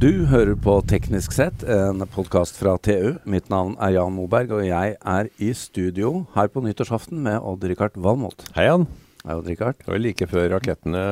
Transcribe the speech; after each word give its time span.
Du 0.00 0.24
hører 0.30 0.54
på 0.56 0.78
Teknisk 0.88 1.34
sett, 1.36 1.62
en 1.68 2.00
podkast 2.08 2.56
fra 2.56 2.76
TU. 2.80 3.18
Mitt 3.28 3.50
navn 3.52 3.74
er 3.82 3.92
Jan 3.98 4.14
Moberg, 4.16 4.52
og 4.56 4.62
jeg 4.64 4.94
er 4.96 5.28
i 5.42 5.50
studio 5.56 6.22
her 6.36 6.48
på 6.52 6.62
nyttårsaften 6.64 7.20
med 7.26 7.36
Odd-Rikard 7.44 7.98
Valmot. 8.00 8.46
Hei, 8.56 8.64
Jan. 8.70 8.86
Hei, 9.26 9.36
Odd-Rikard. 9.36 9.76
Det 9.84 9.92
var 9.92 10.00
like 10.00 10.28
før 10.30 10.48
rakettene 10.54 11.02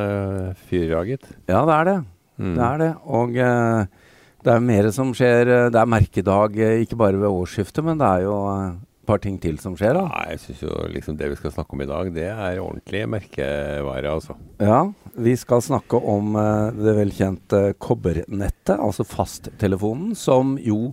fyrjaget. 0.70 1.28
Ja, 1.50 1.60
det 1.68 1.76
er 1.76 1.88
det. 1.90 1.96
Mm. 2.40 2.54
Det 2.56 2.64
er 2.70 2.80
det. 2.84 2.90
Og 3.20 3.36
eh, 3.44 4.10
det 4.46 4.54
er 4.54 4.66
mer 4.70 4.90
som 4.96 5.12
skjer. 5.16 5.52
eh, 5.58 5.68
Det 5.74 5.82
er 5.82 5.92
merkedag 5.98 6.56
eh, 6.56 6.78
ikke 6.86 6.96
bare 7.04 7.20
ved 7.20 7.28
årsskiftet, 7.28 7.84
men 7.84 8.00
det 8.00 8.08
er 8.08 8.24
jo 8.24 8.38
eh, 8.54 8.70
par 9.08 9.20
ting 9.24 9.38
til 9.40 9.56
som 9.62 9.74
skjer. 9.78 9.96
da. 9.96 10.04
Nei, 10.12 10.24
jeg 10.34 10.42
syns 10.44 10.62
jo 10.66 10.74
liksom 10.92 11.16
det 11.18 11.30
vi 11.32 11.38
skal 11.40 11.54
snakke 11.56 11.74
om 11.76 11.82
i 11.84 11.88
dag, 11.88 12.10
det 12.14 12.26
er 12.30 12.60
ordentlig 12.62 13.02
merkevare, 13.16 14.12
altså. 14.12 14.36
Ja, 14.62 14.82
vi 15.18 15.34
skal 15.40 15.64
snakke 15.64 15.98
om 15.98 16.36
uh, 16.38 16.68
det 16.76 16.94
velkjente 17.00 17.62
kobbernettet, 17.82 18.76
altså 18.76 19.06
fasttelefonen, 19.08 20.12
som 20.18 20.54
jo 20.62 20.92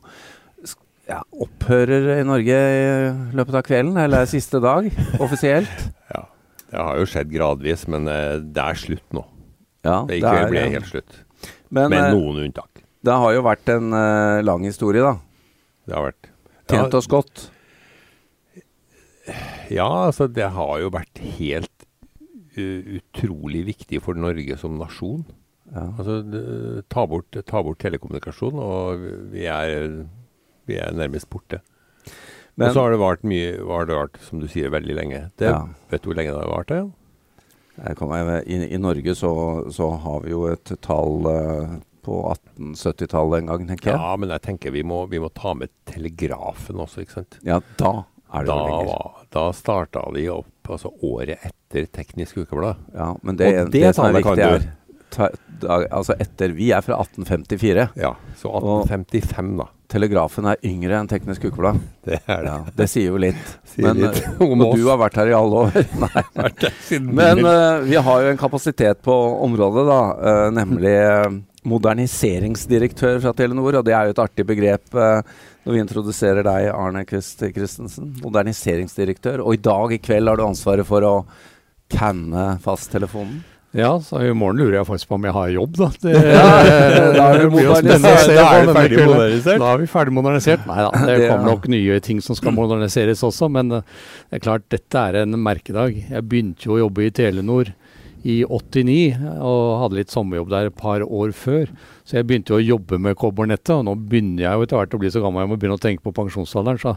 ja, 1.05 1.19
opphører 1.37 2.15
i 2.15 2.23
Norge 2.25 2.55
i 2.57 2.87
løpet 3.37 3.59
av 3.59 3.65
kvelden, 3.67 3.99
eller 4.01 4.25
siste 4.29 4.61
dag, 4.63 4.87
offisielt. 5.23 5.85
Ja. 6.13 6.23
Det 6.71 6.81
har 6.81 6.97
jo 6.99 7.05
skjedd 7.07 7.29
gradvis, 7.31 7.85
men 7.93 8.07
uh, 8.09 8.39
det 8.41 8.63
er 8.63 8.79
slutt 8.81 9.13
nå. 9.15 9.21
Ja, 9.85 9.99
Det, 10.09 10.17
det 10.23 10.31
er- 10.31 10.49
ble 10.49 10.63
helt 10.73 10.89
slutt. 10.89 11.21
Men 11.75 11.89
Med 11.91 11.99
eh, 12.07 12.13
noen 12.15 12.39
unntak. 12.47 12.81
det 13.05 13.13
har 13.21 13.33
jo 13.35 13.41
vært 13.45 13.69
en 13.73 13.91
uh, 13.93 14.41
lang 14.45 14.63
historie, 14.65 15.01
da. 15.05 15.17
Det 15.85 15.93
har 15.97 16.07
vært 16.07 16.31
Tjent 16.71 16.95
oss 16.97 17.05
godt. 17.11 17.43
Ja, 19.73 19.87
altså 20.07 20.27
det 20.31 20.47
har 20.55 20.79
jo 20.81 20.91
vært 20.93 21.21
helt 21.39 21.87
uh, 22.57 22.99
utrolig 22.99 23.65
viktig 23.71 24.01
for 24.05 24.17
Norge 24.17 24.57
som 24.61 24.77
nasjon. 24.79 25.25
Ja. 25.73 25.87
Altså, 25.97 26.19
ta 26.93 27.05
bort, 27.09 27.37
ta 27.49 27.63
bort 27.65 27.79
telekommunikasjon, 27.81 28.59
og 28.61 29.07
vi 29.33 29.47
er, 29.49 30.03
vi 30.69 30.77
er 30.77 30.93
nærmest 30.93 31.29
borte. 31.31 31.63
Men, 32.55 32.69
og 32.69 32.75
så 32.75 32.85
har 32.85 32.93
det 32.93 33.01
vart 33.01 33.25
mye, 33.27 33.55
var 33.67 33.89
det 33.89 33.97
vart, 33.97 34.21
som 34.23 34.39
du 34.39 34.45
sier, 34.51 34.69
veldig 34.71 34.95
lenge. 34.95 35.25
Det, 35.41 35.49
Ja. 35.49 35.65
Vet 35.91 36.05
du 36.05 36.11
hvor 36.11 36.19
lenge 36.21 36.31
det 36.31 36.43
har 36.43 36.53
vart? 36.53 36.71
Ja? 36.71 36.85
i, 38.47 38.61
I 38.71 38.79
Norge 38.79 39.15
så, 39.17 39.33
så 39.73 39.89
har 40.05 40.21
vi 40.23 40.31
jo 40.31 40.45
et 40.47 40.71
tall 40.85 41.27
uh, 41.27 41.75
på 42.05 42.21
1870-tallet 42.31 43.41
en 43.41 43.51
gang, 43.51 43.67
tenker 43.73 43.91
jeg. 43.91 43.99
Ja, 43.99 44.15
men 44.21 44.31
jeg 44.31 44.45
tenker 44.45 44.71
vi 44.71 44.85
må, 44.87 45.01
vi 45.11 45.19
må 45.19 45.33
ta 45.35 45.51
med 45.57 45.73
telegrafen 45.89 46.79
også, 46.79 47.03
ikke 47.03 47.17
sant. 47.17 47.41
Ja, 47.43 47.59
da 47.81 48.05
Da, 48.43 48.55
var- 48.85 49.11
da 49.31 49.51
starta 49.53 50.11
de 50.13 50.29
opp 50.29 50.47
altså 50.69 50.91
året 51.03 51.37
etter 51.45 51.85
Teknisk 51.93 52.37
Ukeblad. 52.37 52.75
Ja, 52.93 53.15
men 53.23 53.35
det, 53.37 53.51
Og 53.65 53.71
det 53.71 53.81
det 53.85 53.95
som 53.95 54.05
er 54.05 54.13
viktig, 54.19 54.43
er 54.43 54.65
ta, 55.13 55.29
da, 55.61 55.77
Altså 55.91 56.15
etter 56.19 56.51
Vi 56.57 56.71
er 56.71 56.81
fra 56.81 56.97
1854. 56.99 57.89
Ja, 57.95 58.15
så 58.35 58.49
Og- 58.49 58.87
1855, 58.89 59.57
da. 59.57 59.67
Telegrafen 59.87 60.45
er 60.49 60.57
yngre 60.65 60.97
enn 60.99 61.07
Teknisk 61.07 61.43
Ukeblad. 61.45 61.77
Det 62.05 62.17
er 62.27 62.41
det. 62.41 62.49
Ja, 62.49 62.57
det 62.75 62.87
sier 62.89 63.11
jo 63.11 63.17
litt. 63.21 63.37
Sier 63.75 63.93
Men, 63.93 64.01
litt 64.07 64.17
eh, 64.25 64.41
om 64.41 64.61
oss. 64.65 64.75
du 64.79 64.87
har 64.89 64.97
vært 64.97 65.15
her 65.21 65.27
i 65.29 65.35
alle 65.37 65.55
år. 65.67 65.85
Nei. 66.03 66.23
Men 67.05 67.45
eh, 67.45 67.79
vi 67.85 67.95
har 67.95 68.21
jo 68.25 68.31
en 68.33 68.37
kapasitet 68.41 69.03
på 69.05 69.13
området, 69.45 69.85
da. 69.87 69.99
Uh, 70.17 70.49
nemlig 70.57 70.95
moderniseringsdirektør 71.65 73.19
fra 73.23 73.33
Telenor. 73.37 73.79
Og 73.79 73.85
det 73.87 73.93
er 73.95 74.09
jo 74.09 74.15
et 74.15 74.23
artig 74.25 74.45
begrep 74.49 74.89
når 75.65 75.73
vi 75.73 75.81
introduserer 75.81 76.45
deg, 76.45 76.69
Arne 76.73 77.01
Kvist 77.09 77.41
Christensen. 77.55 78.11
Moderniseringsdirektør. 78.21 79.41
Og 79.45 79.57
i 79.57 79.61
dag 79.65 79.95
i 79.95 80.01
kveld 80.03 80.29
har 80.29 80.37
du 80.39 80.45
ansvaret 80.45 80.85
for 80.87 81.05
å 81.07 81.15
canne 81.91 82.55
fasttelefonen. 82.63 83.43
Ja, 83.75 83.89
så 83.99 84.21
i 84.23 84.29
morgen 84.31 84.61
lurer 84.61 84.77
jeg 84.77 84.87
faktisk 84.87 85.09
på 85.09 85.17
om 85.17 85.25
jeg 85.27 85.33
har 85.35 85.49
jobb, 85.51 85.73
da. 85.75 85.87
Det, 85.99 86.13
da 87.17 87.25
er 87.33 87.41
du 87.41 87.49
modernisert. 87.57 88.21
se 88.23 88.35
Da 88.37 88.45
er 88.55 88.69
på 88.69 88.75
ferdig 88.77 88.99
modernisert. 89.03 89.59
Da 89.59 89.71
er 89.73 89.81
vi 89.81 89.89
ferdig 89.91 90.13
modernisert. 90.15 90.63
Nei 90.69 90.77
da, 90.85 90.91
det 91.09 91.15
er- 91.17 91.25
kommer 91.33 91.49
nok 91.49 91.67
nye 91.73 91.97
ting 92.05 92.21
som 92.23 92.37
skal 92.39 92.55
moderniseres 92.55 93.25
også, 93.27 93.49
men 93.51 93.75
eh, 93.81 93.97
det 94.29 94.39
er 94.39 94.45
klart 94.47 94.69
dette 94.71 95.03
er 95.09 95.19
en 95.25 95.35
merkedag. 95.43 95.97
Jeg 96.07 96.23
begynte 96.31 96.69
jo 96.69 96.77
å 96.77 96.81
jobbe 96.85 97.03
i 97.03 97.11
Telenor 97.19 97.73
i 98.25 98.39
89, 98.43 99.19
og 99.45 99.59
hadde 99.83 99.97
litt 99.99 100.09
sommerjobb 100.13 100.49
der 100.49 100.69
et 100.71 100.75
par 100.79 101.03
år 101.05 101.29
før. 101.37 101.69
Så 102.05 102.17
jeg 102.17 102.25
begynte 102.25 102.53
jo 102.53 102.57
å 102.57 102.65
jobbe 102.65 102.97
med 103.01 103.17
kobbernettet, 103.21 103.69
og 103.75 103.83
nå 103.85 103.93
begynner 104.09 104.43
jeg 104.47 104.57
jo 104.57 104.65
etter 104.65 104.79
hvert 104.79 104.95
å 104.97 104.99
bli 105.03 105.11
så 105.13 105.21
gammel 105.21 105.43
jeg 105.45 105.51
må 105.51 105.57
begynne 105.61 105.77
å 105.77 105.83
tenke 105.83 106.01
på 106.05 106.13
pensjonsalderen. 106.17 106.81
Så 106.81 106.95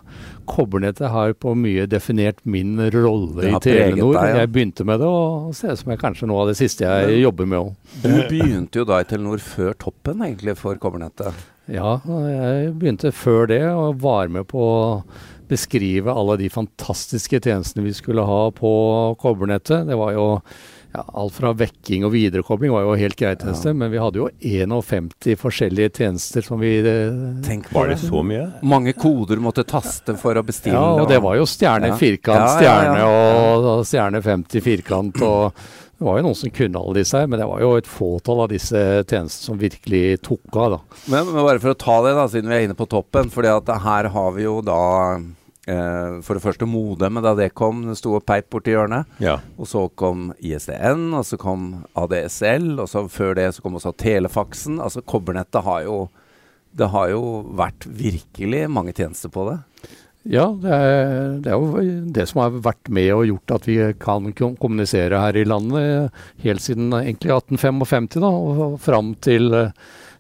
kobbernettet 0.49 1.11
har 1.12 1.34
på 1.37 1.53
mye 1.59 1.84
definert 1.91 2.41
min 2.49 2.75
rolle 2.94 3.50
i 3.50 3.61
Telenor. 3.61 4.15
deg, 4.17 4.31
ja. 4.33 4.41
Jeg 4.43 4.53
begynte 4.55 4.87
med 4.88 5.00
det, 5.05 5.09
og 5.09 5.55
ser 5.59 5.72
ut 5.77 5.83
som 5.83 5.93
jeg 5.93 6.00
kanskje 6.03 6.28
noe 6.31 6.43
av 6.47 6.49
det 6.53 6.56
siste 6.61 6.84
jeg 6.88 7.06
Men- 7.12 7.21
jobber 7.22 7.47
med 7.47 7.59
òg. 7.59 7.75
Du 8.03 8.17
begynte 8.33 8.81
jo 8.83 8.84
da 8.88 9.00
i 9.00 9.05
Telenor 9.05 9.38
før 9.38 9.75
toppen, 9.78 10.21
egentlig, 10.25 10.56
for 10.56 10.75
kobbernettet. 10.77 11.34
Ja, 11.69 11.99
jeg 12.09 12.72
begynte 12.81 13.12
før 13.12 13.47
det 13.49 13.62
og 13.69 14.00
var 14.00 14.28
med 14.28 14.47
på 14.49 14.56
å 14.59 15.05
beskrive 15.49 16.12
alle 16.12 16.37
de 16.37 16.49
fantastiske 16.53 17.41
tjenestene 17.41 17.84
vi 17.84 17.93
skulle 17.97 18.25
ha 18.25 18.50
på 18.50 19.17
kobbernettet. 19.21 19.87
Det 19.88 19.97
var 19.97 20.12
jo 20.12 20.27
ja, 20.94 21.03
alt 21.21 21.34
fra 21.37 21.53
vekking 21.53 22.04
og 22.09 22.12
viderekobling 22.15 22.72
var 22.72 22.87
jo 22.87 22.94
helt 22.99 23.16
greit, 23.21 23.43
Ja. 23.44 23.72
men 23.76 23.91
vi 23.93 23.99
hadde 24.00 24.19
jo 24.22 24.28
51 24.41 25.37
forskjellige 25.37 25.91
tjenester 26.00 26.43
som 26.47 26.60
vi 26.60 26.78
eh, 26.81 27.43
Tenk 27.44 27.69
på 27.71 27.78
Var 27.81 27.88
det 27.93 27.99
så 28.00 28.22
mye? 28.25 28.47
Mange 28.62 28.94
koder 28.97 29.37
måtte 29.44 29.65
taste 29.69 30.16
for 30.19 30.34
å 30.34 30.43
bestille. 30.47 30.75
Ja, 30.78 31.03
og 31.03 31.09
det 31.10 31.21
var 31.22 31.37
jo 31.37 31.44
stjerne, 31.49 31.93
Ja. 31.93 31.99
firkant, 32.00 32.38
Ja, 32.41 32.47
ja, 32.49 32.56
stjerne 32.62 32.99
ja. 32.99 33.10
og, 33.59 33.69
og 33.78 33.84
stjerne 33.87 34.22
50 34.25 34.65
firkant 34.65 35.22
og 35.22 35.53
det 35.99 36.06
var 36.06 36.21
jo 36.21 36.26
noen 36.28 36.37
som 36.38 36.50
kunne 36.54 36.78
alle 36.78 37.00
disse 37.00 37.19
her, 37.19 37.26
men 37.26 37.41
det 37.41 37.47
var 37.50 37.59
jo 37.59 37.72
et 37.75 37.87
fåtall 37.91 38.44
av 38.44 38.49
disse 38.53 38.78
tjenestene 39.03 39.49
som 39.49 39.56
virkelig 39.59 40.20
tok 40.22 40.55
av, 40.55 40.76
da. 40.76 40.78
Men, 41.10 41.26
men 41.34 41.43
bare 41.43 41.59
for 41.59 41.75
å 41.75 41.78
ta 41.78 41.97
det, 42.06 42.12
da, 42.15 42.26
siden 42.31 42.47
vi 42.53 42.55
er 42.55 42.66
inne 42.69 42.76
på 42.78 42.87
toppen. 42.87 43.26
fordi 43.34 43.50
at 43.50 43.72
her 43.82 44.06
har 44.15 44.31
vi 44.37 44.44
jo 44.44 44.60
da 44.62 44.78
eh, 45.69 46.19
for 46.25 46.39
det 46.39 46.45
første 46.45 46.69
modemet 46.69 47.27
da 47.27 47.34
det 47.39 47.53
kom. 47.59 47.84
Det 47.89 47.99
sto 48.01 48.17
og 48.19 48.25
peip 48.29 48.49
borti 48.53 48.75
hjørnet. 48.75 49.09
Ja. 49.23 49.39
Og 49.61 49.71
så 49.71 49.87
kom 49.99 50.33
ISDN, 50.41 51.11
og 51.19 51.27
så 51.29 51.39
kom 51.41 51.69
ADSL, 51.99 52.75
og 52.79 52.89
så 52.91 53.05
før 53.12 53.37
det 53.39 53.51
så 53.56 53.65
kom 53.65 53.79
også 53.79 53.95
telefaksen. 54.01 54.81
Altså 54.83 55.05
kobbernettet 55.05 55.65
har 55.67 55.84
jo 55.89 56.09
Det 56.79 56.91
har 56.93 57.09
jo 57.09 57.23
vært 57.56 57.87
virkelig 57.89 58.69
mange 58.71 58.93
tjenester 58.93 59.31
på 59.33 59.47
det. 59.49 59.56
Ja, 60.29 60.45
det 60.53 60.69
er, 60.69 61.39
det 61.41 61.49
er 61.49 61.56
jo 61.56 61.83
det 62.12 62.27
som 62.29 62.43
har 62.43 62.59
vært 62.61 62.91
med 62.93 63.09
og 63.15 63.25
gjort 63.31 63.55
at 63.56 63.69
vi 63.69 63.79
kan 63.99 64.29
kommunisere 64.37 65.23
her 65.23 65.39
i 65.41 65.47
landet 65.49 66.12
helt 66.45 66.62
siden 66.62 66.93
egentlig 66.93 67.33
1855 67.33 68.21
da, 68.21 68.29
og 68.29 68.77
fram 68.85 69.15
til 69.25 69.49
eh, 69.56 69.73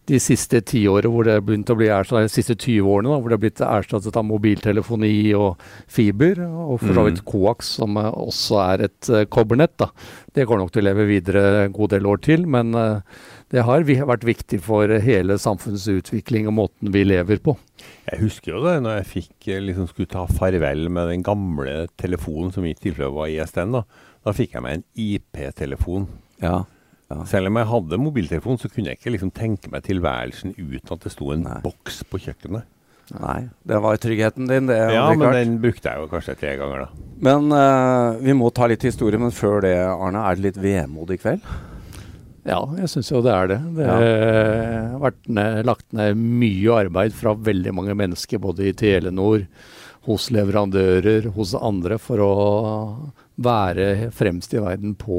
de 0.08 0.18
siste 0.22 0.60
tiårene 0.64 1.10
hvor 1.12 1.26
det 1.26 1.34
er 1.36 1.44
begynt 1.44 1.70
å 1.72 1.76
bli 1.78 1.90
erstattet, 1.92 2.30
de 2.30 2.34
siste 2.34 2.56
20 2.56 2.88
årene 2.88 3.12
da, 3.12 3.18
hvor 3.20 3.32
det 3.32 3.36
er 3.36 3.42
blitt 3.44 3.62
erstattet 3.64 4.16
av 4.16 4.26
mobiltelefoni 4.28 5.12
og 5.36 5.62
fiber, 5.92 6.40
og 6.46 6.78
for 6.82 6.96
så 6.96 7.04
vidt 7.08 7.24
coax, 7.28 7.74
som 7.78 7.98
eh, 8.00 8.08
også 8.08 8.60
er 8.64 8.86
et 8.88 9.10
uh, 9.12 9.24
kobbernett. 9.30 9.76
da. 9.80 9.90
Det 10.34 10.46
går 10.48 10.62
nok 10.62 10.72
til 10.72 10.82
å 10.82 10.88
leve 10.88 11.08
videre 11.08 11.44
en 11.66 11.76
god 11.76 11.92
del 11.94 12.08
år 12.08 12.22
til, 12.24 12.46
men 12.48 12.72
uh, 12.76 13.20
det 13.52 13.64
har 13.68 13.84
vært 13.84 14.26
viktig 14.28 14.60
for 14.64 14.92
hele 15.04 15.38
samfunnets 15.40 15.88
utvikling 15.92 16.48
og 16.48 16.56
måten 16.58 16.92
vi 16.94 17.04
lever 17.06 17.42
på. 17.44 17.56
Jeg 18.08 18.22
husker 18.24 18.56
jo 18.56 18.64
det 18.64 18.78
når 18.84 19.00
jeg 19.00 19.10
fikk 19.12 19.50
liksom 19.68 19.90
skulle 19.90 20.10
ta 20.12 20.24
farvel 20.28 20.88
med 20.92 21.12
den 21.12 21.24
gamle 21.26 21.86
telefonen, 22.00 22.52
som 22.54 22.64
i 22.64 22.72
mitt 22.72 22.82
tilfelle 22.84 23.12
var 23.14 23.32
ISDN. 23.32 23.78
Da 23.80 23.84
Da 24.26 24.34
fikk 24.34 24.56
jeg 24.56 24.64
meg 24.64 24.74
en 24.76 24.88
IP-telefon. 24.98 26.08
Ja. 26.42 26.64
Selv 27.28 27.48
om 27.48 27.56
jeg 27.56 27.68
hadde 27.70 27.98
mobiltelefon, 28.02 28.58
så 28.60 28.68
kunne 28.68 28.92
jeg 28.92 28.98
ikke 28.98 29.14
liksom 29.14 29.30
tenke 29.32 29.70
meg 29.72 29.86
tilværelsen 29.86 30.52
uten 30.58 30.92
at 30.92 31.06
det 31.06 31.12
sto 31.14 31.30
en 31.32 31.46
Nei. 31.46 31.60
boks 31.64 32.02
på 32.04 32.20
kjøkkenet. 32.26 32.66
Nei, 33.16 33.38
det 33.64 33.78
var 33.80 33.96
tryggheten 33.96 34.50
din, 34.50 34.66
det. 34.68 34.76
Ja, 34.92 35.06
men 35.16 35.32
den 35.32 35.54
brukte 35.62 35.88
jeg 35.88 36.02
jo 36.02 36.10
kanskje 36.10 36.34
tre 36.36 36.50
ganger, 36.60 36.84
da. 36.84 37.06
Men 37.24 37.48
uh, 37.54 38.20
vi 38.20 38.34
må 38.36 38.50
ta 38.52 38.68
litt 38.68 38.84
historie, 38.84 39.16
men 39.20 39.32
før 39.32 39.64
det, 39.64 39.72
Arne, 39.88 40.20
er 40.28 40.36
det 40.36 40.44
litt 40.50 40.60
vemod 40.60 41.14
i 41.14 41.18
kveld? 41.22 41.48
Ja, 42.48 42.60
jeg 42.76 42.92
syns 42.92 43.08
jo 43.12 43.24
det 43.24 43.32
er 43.32 43.48
det. 43.54 43.58
Det 43.76 43.88
har 43.88 45.00
vært 45.00 45.32
ned, 45.32 45.58
lagt 45.68 45.88
ned 45.96 46.20
mye 46.20 46.76
arbeid 46.84 47.16
fra 47.16 47.32
veldig 47.32 47.74
mange 47.76 47.96
mennesker, 47.96 48.40
både 48.44 48.68
i 48.68 48.76
Telenor, 48.76 49.48
hos 50.06 50.30
leverandører, 50.32 51.30
hos 51.34 51.54
andre, 51.58 51.98
for 52.00 52.22
å 52.24 52.32
være 53.38 54.08
fremst 54.10 54.50
i 54.56 54.58
verden 54.58 54.96
på 54.98 55.18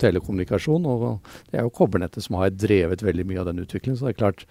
telekommunikasjon. 0.00 0.86
Og 0.88 1.02
det 1.50 1.58
er 1.60 1.66
jo 1.66 1.72
kobbernettet 1.74 2.24
som 2.24 2.38
har 2.40 2.52
drevet 2.54 3.02
veldig 3.04 3.26
mye 3.28 3.42
av 3.42 3.50
den 3.50 3.60
utviklingen. 3.64 3.98
Så 3.98 4.06
det 4.08 4.14
er 4.14 4.18
klart, 4.22 4.44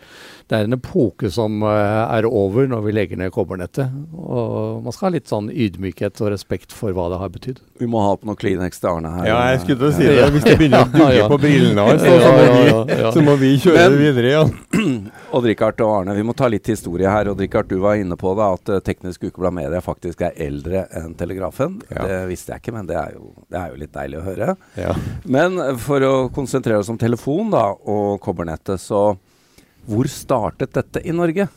det 0.51 0.59
er 0.59 0.67
en 0.69 0.77
epoke 0.77 1.31
som 1.33 1.63
eh, 1.65 2.03
er 2.17 2.27
over 2.29 2.69
når 2.69 2.83
vi 2.85 2.93
legger 2.93 3.21
ned 3.21 3.33
kobbernettet. 3.33 3.89
Og 4.13 4.83
man 4.85 4.93
skal 4.93 5.09
ha 5.09 5.13
litt 5.15 5.31
sånn 5.31 5.49
ydmykhet 5.49 6.21
og 6.21 6.33
respekt 6.35 6.75
for 6.77 6.93
hva 6.97 7.07
det 7.13 7.21
har 7.23 7.33
betydd. 7.33 7.63
Vi 7.81 7.89
må 7.89 8.03
ha 8.05 8.13
på 8.21 8.29
noe 8.29 8.37
Kleenex 8.37 8.83
til 8.83 8.91
Arne 8.93 9.15
her. 9.17 9.31
Ja, 9.31 9.39
jeg 9.55 9.63
skulle 9.65 9.81
til 9.81 9.89
å 9.89 9.95
si 9.97 10.11
det. 10.11 10.29
Hvis 10.35 10.45
det 10.45 10.57
begynner 10.61 10.85
å 10.85 10.93
dugge 10.93 11.25
på 11.33 11.41
brillene 11.47 11.89
hans, 11.89 12.05
så, 12.05 12.21
så, 12.21 13.11
så 13.17 13.25
må 13.25 13.37
vi 13.41 13.55
kjøre 13.65 13.89
Men- 13.89 13.99
videre. 14.03 14.37
Ja. 14.37 14.45
Odd 15.31 15.45
Rikard 15.47 15.79
og 15.85 15.91
Arne, 16.01 16.13
vi 16.17 16.23
må 16.27 16.33
ta 16.35 16.49
litt 16.51 16.67
historie 16.67 17.07
her. 17.07 17.29
Odd 17.31 17.39
Rikard, 17.39 17.69
du 17.71 17.77
var 17.79 17.99
inne 17.99 18.17
på 18.19 18.33
det, 18.35 18.47
at 18.57 18.71
eh, 18.73 18.81
Teknisk 18.83 19.23
Ukeblad 19.29 19.55
Media 19.55 19.79
faktisk 19.83 20.25
er 20.27 20.35
eldre 20.43 20.83
enn 20.99 21.13
Telegrafen. 21.19 21.77
Ja. 21.87 22.03
Det 22.03 22.17
visste 22.31 22.51
jeg 22.51 22.63
ikke, 22.63 22.73
men 22.75 22.89
det 22.89 22.97
er, 22.99 23.15
jo, 23.15 23.31
det 23.47 23.59
er 23.61 23.71
jo 23.71 23.79
litt 23.79 23.93
deilig 23.95 24.19
å 24.19 24.25
høre. 24.25 24.55
Ja. 24.75 24.95
Men 25.23 25.55
eh, 25.63 25.71
for 25.79 26.03
å 26.03 26.13
konsentrere 26.35 26.83
oss 26.83 26.91
om 26.91 26.99
telefon 26.99 27.53
da, 27.55 27.69
og 27.71 28.19
kobbernettet, 28.23 28.81
så 28.83 29.11
Hvor 29.81 30.05
startet 30.05 30.75
dette 30.75 31.01
i 31.01 31.13
Norge? 31.15 31.47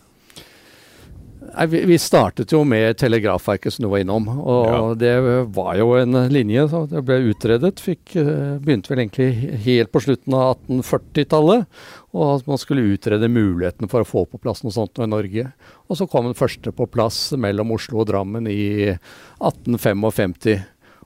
Nei, 1.52 1.66
vi, 1.70 1.80
vi, 1.84 1.98
startet 2.00 2.52
jo 2.52 2.62
med 2.66 2.96
Telegrafverket, 2.98 3.74
som 3.74 3.84
du 3.84 3.88
var 3.92 4.02
innom. 4.02 4.26
Og 4.32 4.66
ja. 4.66 4.80
det 4.98 5.12
var 5.54 5.74
jo 5.78 5.92
en 5.98 6.18
linje 6.32 6.66
som 6.72 6.88
ble 6.88 7.20
utredet. 7.30 7.82
Fikk, 7.82 8.16
eh, 8.20 8.56
begynte 8.62 8.92
vel 8.92 9.04
egentlig 9.04 9.60
helt 9.66 9.92
på 9.94 10.02
slutten 10.04 10.36
av 10.38 10.56
1840-tallet. 10.66 11.66
Og 12.14 12.26
at 12.30 12.50
man 12.50 12.60
skulle 12.62 12.86
utrede 12.94 13.30
muligheten 13.30 13.90
for 13.90 14.02
å 14.02 14.08
få 14.08 14.24
på 14.30 14.40
plass 14.42 14.64
noe 14.64 14.74
sånt 14.74 15.02
i 15.02 15.10
Norge. 15.10 15.48
Og 15.88 16.00
så 16.00 16.08
kom 16.10 16.30
den 16.30 16.38
første 16.38 16.72
på 16.74 16.88
plass 16.90 17.26
mellom 17.38 17.74
Oslo 17.74 18.02
og 18.02 18.08
Drammen 18.10 18.48
i 18.50 18.94
1855. 18.94 20.38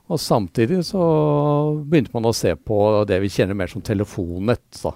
Og 0.09 0.17
samtidig 0.17 0.81
så 0.87 1.01
begynte 1.85 2.15
man 2.15 2.25
å 2.25 2.33
se 2.33 2.55
på 2.57 2.77
det 3.09 3.19
vi 3.21 3.29
kjenner 3.29 3.57
mer 3.57 3.69
som 3.69 3.83
telefonnett. 3.85 4.81
Da. 4.81 4.95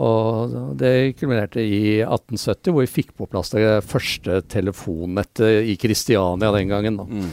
Og 0.00 0.52
det 0.80 1.18
kulminerte 1.18 1.60
i 1.60 2.00
1870, 2.00 2.72
hvor 2.72 2.84
vi 2.86 2.92
fikk 2.92 3.10
på 3.18 3.28
plass 3.28 3.52
det 3.52 3.82
første 3.84 4.40
telefonnettet 4.48 5.68
i 5.68 5.76
Kristiania 5.80 6.52
den 6.54 6.70
gangen. 6.70 6.96
Da. 7.02 7.04
Mm. 7.04 7.28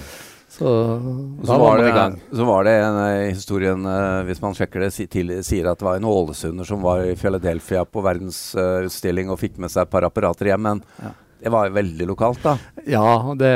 Så 0.50 0.68
så 1.46 1.58
var, 1.58 1.78
var 1.78 1.96
gang. 1.96 2.18
Så 2.34 2.44
var 2.44 2.64
det 2.68 2.74
en 2.84 2.98
uh, 3.00 3.30
historien, 3.30 3.86
uh, 3.86 4.26
hvis 4.28 4.42
man 4.44 4.58
sjekker 4.58 4.84
det, 4.84 4.92
si, 4.92 5.06
til, 5.08 5.32
sier 5.46 5.70
at 5.72 5.80
det 5.80 5.88
var 5.88 6.02
en 6.02 6.10
ålesunder 6.10 6.68
som 6.68 6.84
var 6.84 7.06
i 7.06 7.16
Philadelphia 7.16 7.86
på 7.88 8.04
verdensutstilling 8.04 9.30
uh, 9.30 9.38
og 9.38 9.40
fikk 9.40 9.60
med 9.62 9.72
seg 9.72 9.86
et 9.86 9.94
par 9.94 10.10
apparater 10.10 10.52
hjem. 10.52 10.66
Men 10.66 10.84
ja. 11.00 11.14
Det 11.40 11.50
var 11.50 11.70
jo 11.70 11.76
veldig 11.78 12.06
lokalt, 12.10 12.42
da. 12.44 12.58
Ja, 12.90 13.34
det, 13.38 13.50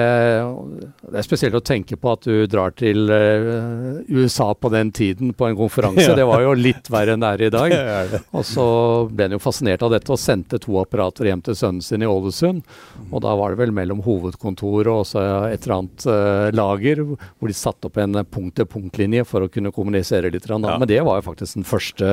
det, 1.02 1.18
er 1.20 1.26
spesielt 1.26 1.58
å 1.58 1.62
tenke 1.64 1.98
på 2.00 2.14
at 2.14 2.24
du 2.24 2.46
drar 2.48 2.72
til 2.80 3.10
uh, 3.12 4.00
USA 4.08 4.54
på 4.56 4.72
den 4.72 4.92
tiden 4.96 5.34
på 5.36 5.50
en 5.50 5.60
konferanse. 5.60 6.02
Ja. 6.14 6.18
Det 6.18 6.26
var 6.28 6.42
jo 6.44 6.52
litt 6.58 6.90
verre 6.92 7.14
enn 7.16 7.24
det 7.24 7.30
er 7.32 7.42
i 7.46 7.50
dag. 7.54 7.74
og 8.38 8.44
så 8.46 8.66
ble 9.10 9.28
han 9.28 9.36
jo 9.38 9.40
fascinert 9.42 9.84
av 9.86 9.94
dette 9.94 10.12
og 10.14 10.20
sendte 10.20 10.60
to 10.62 10.76
apparater 10.82 11.30
hjem 11.30 11.42
til 11.46 11.56
sønnen 11.58 11.84
sin 11.86 12.04
i 12.04 12.10
Ålesund. 12.10 12.62
Og 13.10 13.24
da 13.24 13.34
var 13.40 13.54
det 13.54 13.62
vel 13.62 13.74
mellom 13.76 14.04
hovedkontoret 14.06 14.92
og 14.92 15.08
så 15.08 15.24
et 15.48 15.64
eller 15.64 15.76
annet 15.80 16.06
uh, 16.08 16.50
lager 16.54 17.04
hvor 17.04 17.50
de 17.50 17.56
satte 17.58 17.90
opp 17.90 18.00
en 18.04 18.20
punkt-til-punkt-linje 18.24 19.26
for 19.28 19.48
å 19.48 19.52
kunne 19.52 19.74
kommunisere 19.76 20.32
litt. 20.34 20.48
Ja. 20.50 20.60
Men 20.60 20.88
det 20.90 21.00
var 21.08 21.22
jo 21.22 21.28
faktisk 21.30 21.60
den 21.60 21.68
første 21.68 22.12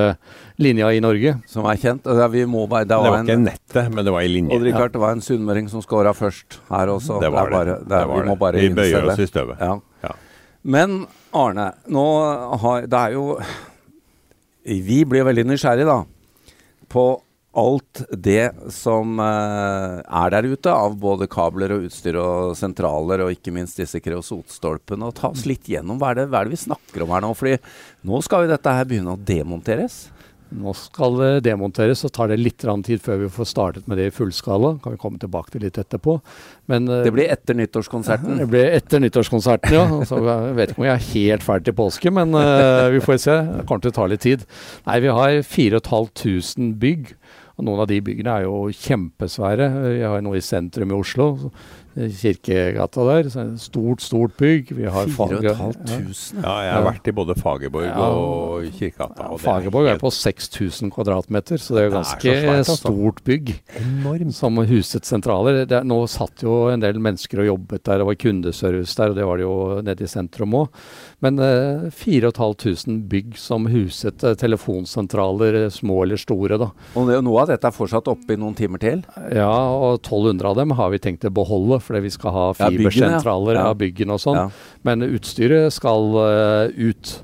linja 0.62 0.90
i 0.94 1.02
Norge. 1.02 1.36
Som 1.50 1.66
er 1.70 1.80
kjent. 1.80 2.06
Det, 2.06 2.16
bare, 2.16 2.30
det, 2.30 2.70
var, 2.70 2.86
det 2.86 3.00
var 3.02 3.20
ikke 3.24 3.38
nettet, 3.42 3.92
men 3.94 4.06
det 4.06 4.14
var 4.14 4.26
i 4.26 4.32
linje. 4.32 4.56
Og 4.56 4.64
Richard, 4.64 4.94
det 4.94 5.02
var 5.02 5.16
en 5.16 5.24
sunnmøring 5.24 5.59
Kåring 5.60 5.68
som 5.68 5.82
skåra 5.82 6.12
først 6.14 6.60
her 6.70 6.88
også. 6.88 7.20
Det 7.20 7.28
var 7.30 7.50
det. 7.50 7.52
Bare, 7.52 7.64
det, 7.64 7.88
det 7.88 8.04
var 8.08 8.20
vi 8.22 8.28
må 8.28 8.36
bare 8.36 8.60
vi 8.60 8.68
bøyer 8.72 9.08
oss 9.12 9.18
i 9.20 9.26
støvet. 9.28 9.58
Ja. 9.60 9.80
Ja. 10.02 10.12
Men 10.62 11.06
Arne, 11.32 11.72
nå 11.86 12.04
har 12.60 12.86
Det 12.86 12.98
er 12.98 13.12
jo 13.12 13.38
Vi 14.64 15.04
blir 15.04 15.24
veldig 15.24 15.44
nysgjerrige, 15.48 15.84
da. 15.84 16.04
På 16.88 17.22
alt 17.52 18.04
det 18.12 18.52
som 18.70 19.18
uh, 19.18 20.00
er 20.00 20.30
der 20.30 20.46
ute 20.46 20.70
av 20.70 20.94
både 20.96 21.26
kabler 21.26 21.72
og 21.74 21.88
utstyr 21.88 22.16
og 22.20 22.54
sentraler, 22.56 23.24
og 23.24 23.32
ikke 23.34 23.52
minst 23.52 23.76
disse 23.80 24.00
kreosotstolpene. 24.00 25.08
og 25.08 25.16
Ta 25.18 25.32
oss 25.32 25.44
litt 25.48 25.68
gjennom 25.68 25.98
hva 25.98 26.12
er, 26.12 26.22
det, 26.22 26.28
hva 26.30 26.40
er 26.40 26.48
det 26.48 26.54
vi 26.54 26.64
snakker 26.64 27.04
om 27.04 27.12
her 27.12 27.24
nå? 27.24 27.34
Fordi 27.34 27.58
nå 28.06 28.22
skal 28.24 28.46
jo 28.46 28.52
dette 28.54 28.76
her 28.78 28.88
begynne 28.88 29.16
å 29.16 29.20
demonteres. 29.20 30.06
Nå 30.50 30.72
skal 30.74 31.16
det 31.20 31.30
demonteres, 31.46 32.00
så 32.02 32.10
tar 32.10 32.30
det 32.32 32.40
litt 32.40 32.58
tid 32.60 33.02
før 33.02 33.20
vi 33.22 33.28
får 33.30 33.46
startet 33.46 33.86
med 33.90 34.00
det 34.00 34.08
i 34.10 34.14
fullskala. 34.14 34.72
Kan 34.82 34.96
vi 34.96 35.00
komme 35.00 35.20
tilbake 35.22 35.54
til 35.54 35.62
litt 35.62 35.78
etterpå. 35.78 36.16
Men, 36.66 36.88
eh, 36.88 37.04
det 37.06 37.12
blir 37.14 37.30
etter 37.30 37.54
nyttårskonserten? 37.54 38.38
Det 38.40 38.48
blir 38.50 38.72
etter 38.74 39.02
nyttårskonserten, 39.02 39.74
ja. 39.76 39.84
Altså, 40.00 40.18
jeg 40.18 40.56
vet 40.58 40.72
ikke 40.72 40.82
om 40.82 40.88
jeg 40.88 40.96
er 40.96 41.08
helt 41.12 41.46
ferdig 41.46 41.68
til 41.70 41.76
påske, 41.78 42.10
men 42.14 42.34
uh, 42.34 42.88
vi 42.90 43.02
får 43.04 43.20
se. 43.22 43.36
Det 43.46 43.66
kommer 43.68 43.84
til 43.84 43.94
å 43.94 43.98
ta 44.00 44.08
litt 44.10 44.24
tid. 44.26 44.46
Nei, 44.88 44.98
vi 45.04 45.14
har 45.14 45.36
4500 45.46 46.74
bygg. 46.82 47.14
Og 47.60 47.66
noen 47.68 47.82
av 47.84 47.90
de 47.90 48.00
byggene 48.00 48.38
er 48.40 48.46
jo 48.48 48.70
kjempesvære. 48.72 49.68
Vi 49.84 50.02
har 50.02 50.22
noe 50.24 50.40
i 50.40 50.44
sentrum 50.44 50.94
i 50.94 50.96
Oslo 50.96 51.26
Kirkegata 51.94 53.04
der. 53.08 53.28
Stort, 53.58 54.00
stort 54.04 54.36
bygg. 54.38 54.70
Vi 54.76 54.86
har 54.86 55.08
4500? 55.10 55.48
Ja. 55.50 56.44
ja, 56.44 56.54
jeg 56.64 56.74
har 56.76 56.84
vært 56.86 57.10
i 57.10 57.14
både 57.16 57.34
Fagerborg 57.38 57.88
ja, 57.88 58.06
og 58.06 58.68
Kirkegata. 58.78 59.26
Ja, 59.26 59.38
Fagerborg 59.42 59.90
er, 59.90 60.00
på 60.00 60.12
6000 60.14 60.92
kvadratmeter, 60.94 61.58
så 61.58 61.74
det 61.74 61.82
er 61.82 61.88
jo 61.88 61.94
ganske 61.96 62.30
er 62.30 62.44
svært, 62.44 62.62
altså. 62.62 62.76
stort 62.84 63.22
bygg. 63.26 63.54
Enormt. 63.82 64.36
Som 64.36 64.62
huset 64.70 65.08
sentraler. 65.08 65.64
Det, 65.68 65.82
nå 65.88 65.98
satt 66.10 66.44
jo 66.46 66.62
en 66.70 66.82
del 66.82 67.00
mennesker 67.02 67.42
og 67.42 67.50
jobbet 67.50 67.84
der, 67.88 68.00
det 68.00 68.08
var 68.08 68.20
kundeservice 68.22 68.96
der, 68.96 69.10
og 69.10 69.18
det 69.18 69.26
var 69.26 69.40
det 69.40 69.48
jo 69.48 69.56
nede 69.90 70.06
i 70.06 70.10
sentrum 70.10 70.56
òg. 70.62 70.82
Men 71.20 71.42
eh, 71.42 71.90
4500 71.92 73.02
bygg 73.10 73.36
som 73.40 73.66
huset 73.68 74.24
eh, 74.24 74.36
telefonsentraler, 74.38 75.58
eh, 75.64 75.68
små 75.74 76.04
eller 76.04 76.20
store. 76.20 76.60
da. 76.60 76.70
Og 76.94 77.10
det, 77.10 77.18
Noe 77.26 77.42
av 77.42 77.50
dette 77.50 77.68
er 77.68 77.76
fortsatt 77.76 78.08
oppe 78.08 78.36
i 78.36 78.40
noen 78.40 78.56
timer 78.56 78.80
til? 78.82 79.02
Ja, 79.34 79.50
og 79.50 79.98
1200 80.00 80.52
av 80.52 80.56
dem 80.62 80.76
har 80.78 80.94
vi 80.94 81.02
tenkt 81.02 81.26
å 81.28 81.34
beholde 81.34 81.79
fordi 81.84 82.04
vi 82.06 82.12
skal 82.14 82.34
ha 82.34 82.44
fibersentraler 82.58 83.56
ja, 83.56 83.64
ja. 83.64 83.72
av 83.72 83.80
byggen 83.80 84.14
og 84.14 84.20
sånn. 84.22 84.54
Men 84.86 85.06
utstyret 85.06 85.74
skal 85.74 86.14
uh, 86.16 86.66
ut. 86.74 87.16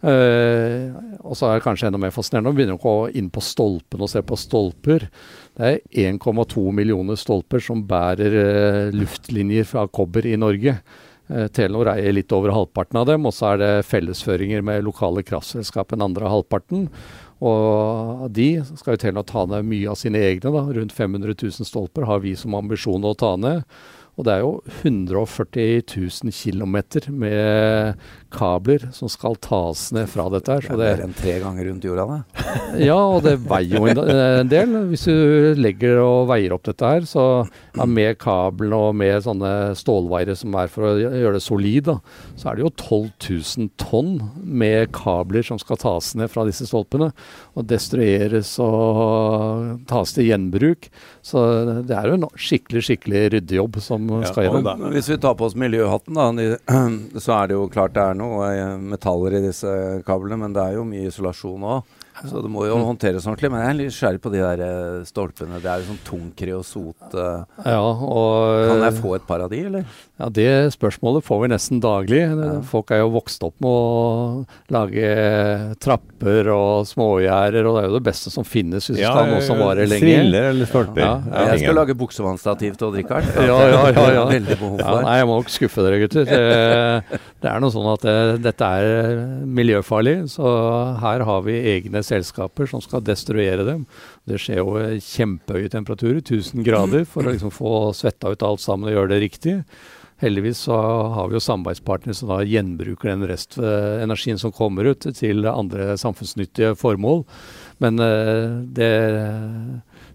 Uh, 0.00 0.96
og 1.20 1.36
så 1.36 1.50
er 1.50 1.58
det 1.58 1.66
kanskje 1.66 1.90
enda 1.90 2.00
mer 2.00 2.14
fascinerende 2.14 2.54
å 2.54 2.56
begynne 2.56 2.78
å 2.78 2.80
gå 2.80 2.94
inn 3.20 3.28
på 3.32 3.42
stolpene 3.44 4.06
og 4.06 4.12
se 4.12 4.24
på 4.24 4.38
stolper. 4.40 5.06
Det 5.60 5.74
er 5.74 6.10
1,2 6.16 6.64
millioner 6.72 7.20
stolper 7.20 7.62
som 7.64 7.84
bærer 7.88 8.36
uh, 8.40 8.82
luftlinjer 8.96 9.68
fra 9.68 9.86
kobber 9.88 10.28
i 10.28 10.36
Norge. 10.40 10.78
Telenor 11.54 11.92
eier 11.92 12.10
litt 12.10 12.32
over 12.34 12.50
halvparten 12.50 12.98
av 12.98 13.04
dem, 13.06 13.22
og 13.28 13.30
så 13.30 13.52
er 13.52 13.60
det 13.60 13.74
fellesføringer 13.86 14.64
med 14.66 14.82
lokale 14.82 15.22
kraftselskap 15.22 15.92
den 15.92 16.02
andre 16.02 16.26
halvparten. 16.26 16.88
Og 17.40 18.26
de 18.36 18.48
skal 18.76 18.94
jo 18.94 19.00
til 19.00 19.16
å 19.20 19.24
ta 19.24 19.46
ned 19.48 19.68
mye 19.68 19.88
av 19.88 19.96
sine 20.00 20.20
egne. 20.20 20.52
da, 20.52 20.64
Rundt 20.76 20.92
500 20.92 21.36
000 21.40 21.68
stolper 21.68 22.04
har 22.08 22.20
vi 22.24 22.34
som 22.36 22.56
ambisjon 22.58 23.06
å 23.06 23.14
ta 23.16 23.32
ned. 23.40 23.64
Og 24.20 24.26
det 24.26 24.34
er 24.34 24.42
jo 24.44 24.60
140 24.82 25.80
000 25.88 26.34
km 26.36 26.76
med 27.16 28.00
kabler 28.30 28.82
som 28.92 29.08
skal 29.10 29.38
tas 29.40 29.86
ned 29.96 30.10
fra 30.12 30.26
dette 30.32 30.52
her. 30.52 30.66
Så 30.66 30.76
det 30.76 30.86
er 30.86 30.98
mer 30.98 31.04
enn 31.06 31.14
tre 31.16 31.36
ganger 31.40 31.66
rundt 31.70 31.86
jorda, 31.88 32.04
det. 32.10 32.44
ja, 32.90 32.98
og 32.98 33.24
det 33.24 33.38
veier 33.48 33.80
jo 33.80 33.88
en 33.88 34.50
del. 34.50 34.76
Hvis 34.90 35.06
du 35.08 35.56
legger 35.56 36.02
og 36.04 36.28
veier 36.30 36.52
opp 36.52 36.66
dette 36.68 36.90
her, 36.92 37.06
så 37.08 37.24
ja, 37.48 37.86
med 37.88 38.18
kabelen 38.20 38.76
og 38.76 38.92
med 39.00 39.24
sånne 39.24 39.54
stålvaiere 39.80 40.36
som 40.36 40.58
er 40.60 40.68
for 40.72 40.90
å 40.90 40.94
gjøre 41.00 41.38
det 41.38 41.44
solid, 41.46 41.88
da, 41.88 41.96
så 42.36 42.50
er 42.50 42.60
det 42.60 42.66
jo 42.66 42.74
12 42.76 43.08
000 43.64 43.72
tonn 43.80 44.12
med 44.44 44.92
kabler 44.96 45.46
som 45.46 45.60
skal 45.62 45.80
tas 45.80 46.12
ned 46.20 46.28
fra 46.32 46.44
disse 46.48 46.68
stolpene. 46.68 47.08
Og 47.56 47.66
destrueres 47.72 48.52
og 48.60 49.80
tas 49.88 50.12
til 50.12 50.28
gjenbruk. 50.28 50.92
Så 51.22 51.40
det 51.84 51.96
er 51.96 52.08
jo 52.08 52.16
en 52.16 52.26
skikkelig, 52.32 52.82
skikkelig 52.86 53.22
ryddejobb 53.36 53.78
som 53.84 54.08
skal 54.24 54.46
gjennom. 54.46 54.86
Hvis 54.94 55.10
vi 55.12 55.18
tar 55.20 55.36
på 55.36 55.48
oss 55.50 55.56
miljøhatten, 55.58 56.16
da, 56.16 56.28
så 57.24 57.36
er 57.36 57.50
det 57.50 57.58
jo 57.58 57.68
klart 57.72 57.96
det 57.96 58.04
er 58.04 58.18
noe 58.18 58.50
eh, 58.54 58.76
metaller 58.94 59.36
i 59.36 59.44
disse 59.50 59.72
kablene, 60.06 60.40
men 60.40 60.56
det 60.56 60.64
er 60.64 60.78
jo 60.78 60.86
mye 60.88 61.10
isolasjon 61.10 61.66
òg. 61.76 61.96
Så 62.20 62.42
det 62.44 62.50
må 62.52 62.66
jo 62.68 62.76
håndteres 62.84 63.24
ordentlig. 63.24 63.50
Men 63.52 63.62
jeg 63.62 63.70
er 63.70 63.78
litt 63.78 63.96
skjær 63.96 64.18
på 64.20 64.32
de 64.32 64.42
der 64.42 64.62
eh, 64.64 64.96
stolpene. 65.08 65.60
Det 65.62 65.70
er 65.70 65.80
jo 65.80 65.88
sånn 65.90 66.00
tung 66.04 66.26
kreosot. 66.36 67.06
Uh. 67.14 67.46
Ja, 67.64 67.80
og, 67.80 68.66
kan 68.68 68.84
jeg 68.84 68.98
få 68.98 69.14
et 69.16 69.26
par 69.28 69.44
av 69.44 69.52
de, 69.52 69.62
eller? 69.70 70.00
Ja, 70.20 70.28
Det 70.28 70.48
spørsmålet 70.74 71.24
får 71.24 71.38
vi 71.42 71.48
nesten 71.48 71.78
daglig. 71.80 72.20
Ja. 72.28 72.58
Folk 72.68 72.90
er 72.92 73.00
jo 73.00 73.08
vokst 73.14 73.40
opp 73.46 73.54
med 73.64 73.70
å 73.72 74.44
lage 74.74 75.06
trapper 75.80 76.50
og 76.52 76.84
smågjerder, 76.90 77.64
og 77.64 77.78
det 77.78 77.82
er 77.82 77.88
jo 77.88 77.94
det 77.96 78.02
beste 78.10 78.32
som 78.32 78.44
finnes 78.44 78.84
hvis 78.90 79.00
ja, 79.00 79.14
skal 79.14 79.24
ha 79.24 79.32
noe 79.32 79.46
som 79.46 79.60
varer 79.62 79.88
lenge. 79.88 80.04
Striller 80.04 80.50
eller 80.50 80.68
stolper. 80.68 81.00
Ja, 81.06 81.14
ja. 81.24 81.46
Jeg 81.54 81.64
skal 81.64 81.78
lage 81.80 81.96
buksevannstativ 82.02 82.76
til 82.76 82.90
Odd 82.90 83.00
Rikard. 83.00 83.30
Ja, 83.40 83.56
ja, 83.72 83.80
ja, 83.96 84.06
ja. 84.18 84.26
Veldig 84.28 84.58
behov 84.60 84.76
for. 84.82 85.00
nei, 85.08 85.16
jeg 85.22 85.30
må 85.30 85.40
nok 85.40 85.54
skuffe 85.56 85.86
dere, 85.86 86.02
gutter. 86.04 86.28
Det, 86.28 87.20
det 87.40 87.50
er 87.54 87.64
noe 87.64 87.72
sånn 87.74 87.88
at 87.94 88.04
det, 88.04 88.16
dette 88.44 88.70
er 88.84 89.24
miljøfarlig, 89.48 90.16
så 90.36 90.52
her 91.00 91.24
har 91.26 91.44
vi 91.48 91.56
egne 91.78 92.04
selskaper 92.04 92.68
som 92.68 92.84
skal 92.84 93.00
destruere 93.08 93.64
dem. 93.66 93.86
Det 94.28 94.38
skjer 94.40 94.60
jo 94.60 94.74
kjempehøye 95.04 95.70
temperaturer, 95.72 96.20
1000 96.20 96.66
grader, 96.66 97.06
for 97.08 97.24
å 97.24 97.32
liksom 97.32 97.52
få 97.54 97.72
svetta 97.96 98.32
ut 98.34 98.44
alt 98.46 98.62
sammen 98.62 98.90
og 98.90 98.96
gjøre 98.96 99.14
det 99.14 99.22
riktig. 99.24 99.56
Heldigvis 100.20 100.66
så 100.66 100.76
har 101.14 101.30
vi 101.30 101.38
jo 101.38 101.40
samarbeidspartnere 101.40 102.16
som 102.16 102.28
da 102.28 102.42
gjenbruker 102.44 103.08
den 103.08 103.24
restenergien 103.30 104.40
som 104.40 104.52
kommer 104.52 104.90
ut, 104.92 105.06
til 105.16 105.48
andre 105.48 105.94
samfunnsnyttige 106.00 106.74
formål. 106.76 107.24
Men 107.80 108.02
uh, 108.04 108.60
det 108.68 108.92